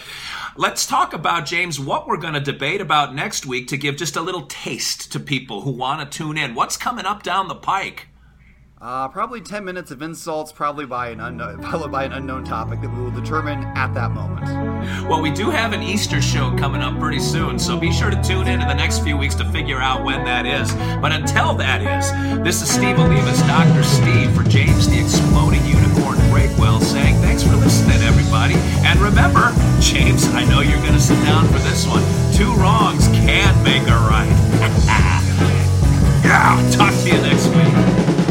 let's 0.57 0.87
talk 0.87 1.13
about, 1.13 1.45
James, 1.45 1.79
what 1.79 2.07
we're 2.07 2.17
going 2.17 2.33
to 2.33 2.39
debate 2.39 2.81
about 2.81 3.13
next 3.13 3.45
week 3.45 3.67
to 3.67 3.77
give 3.77 3.97
just 3.97 4.15
a 4.15 4.21
little 4.21 4.47
taste 4.47 5.11
to 5.11 5.19
people 5.19 5.61
who 5.61 5.71
want 5.71 6.11
to 6.11 6.17
tune 6.17 6.39
in. 6.39 6.55
What's 6.55 6.75
coming 6.75 7.05
up 7.05 7.21
down 7.21 7.49
the 7.49 7.55
pike? 7.55 8.07
Uh, 8.83 9.07
probably 9.07 9.39
10 9.39 9.63
minutes 9.63 9.91
of 9.91 10.01
insults, 10.01 10.51
probably 10.51 10.85
by 10.85 11.07
an 11.07 11.21
unknown, 11.21 11.61
followed 11.71 11.89
by 11.89 12.03
an 12.03 12.11
unknown 12.11 12.43
topic 12.43 12.81
that 12.81 12.89
we 12.89 13.01
will 13.01 13.11
determine 13.11 13.63
at 13.77 13.93
that 13.93 14.11
moment. 14.11 14.45
Well, 15.07 15.21
we 15.21 15.31
do 15.31 15.49
have 15.49 15.71
an 15.71 15.81
Easter 15.81 16.21
show 16.21 16.53
coming 16.57 16.81
up 16.81 16.99
pretty 16.99 17.19
soon, 17.19 17.57
so 17.57 17.79
be 17.79 17.93
sure 17.93 18.09
to 18.09 18.21
tune 18.21 18.45
in 18.47 18.61
in 18.61 18.67
the 18.67 18.73
next 18.73 18.99
few 18.99 19.15
weeks 19.15 19.35
to 19.35 19.49
figure 19.51 19.79
out 19.79 20.03
when 20.03 20.25
that 20.25 20.45
is. 20.45 20.73
But 20.99 21.13
until 21.13 21.53
that 21.55 21.79
is, 21.79 22.11
this 22.43 22.61
is 22.61 22.69
Steve 22.69 22.97
Olivas, 22.97 23.39
Dr. 23.47 23.83
Steve, 23.83 24.35
for 24.35 24.43
James 24.43 24.89
the 24.89 24.99
Exploding 24.99 25.63
Unicorn 25.63 26.17
Breakwell 26.27 26.81
saying 26.81 27.15
thanks 27.21 27.41
for 27.41 27.55
listening, 27.55 28.01
everybody. 28.01 28.55
And 28.83 28.99
remember, 28.99 29.55
James, 29.79 30.27
I 30.35 30.43
know 30.43 30.59
you're 30.59 30.83
going 30.83 30.91
to 30.91 30.99
sit 30.99 31.23
down 31.23 31.47
for 31.47 31.59
this 31.59 31.87
one. 31.87 32.03
Two 32.33 32.51
wrongs 32.59 33.07
can 33.07 33.55
make 33.63 33.87
a 33.87 33.95
right. 34.11 34.27
yeah, 36.25 36.69
talk 36.75 36.91
to 36.91 37.07
you 37.07 37.21
next 37.21 37.47
week. 37.47 38.02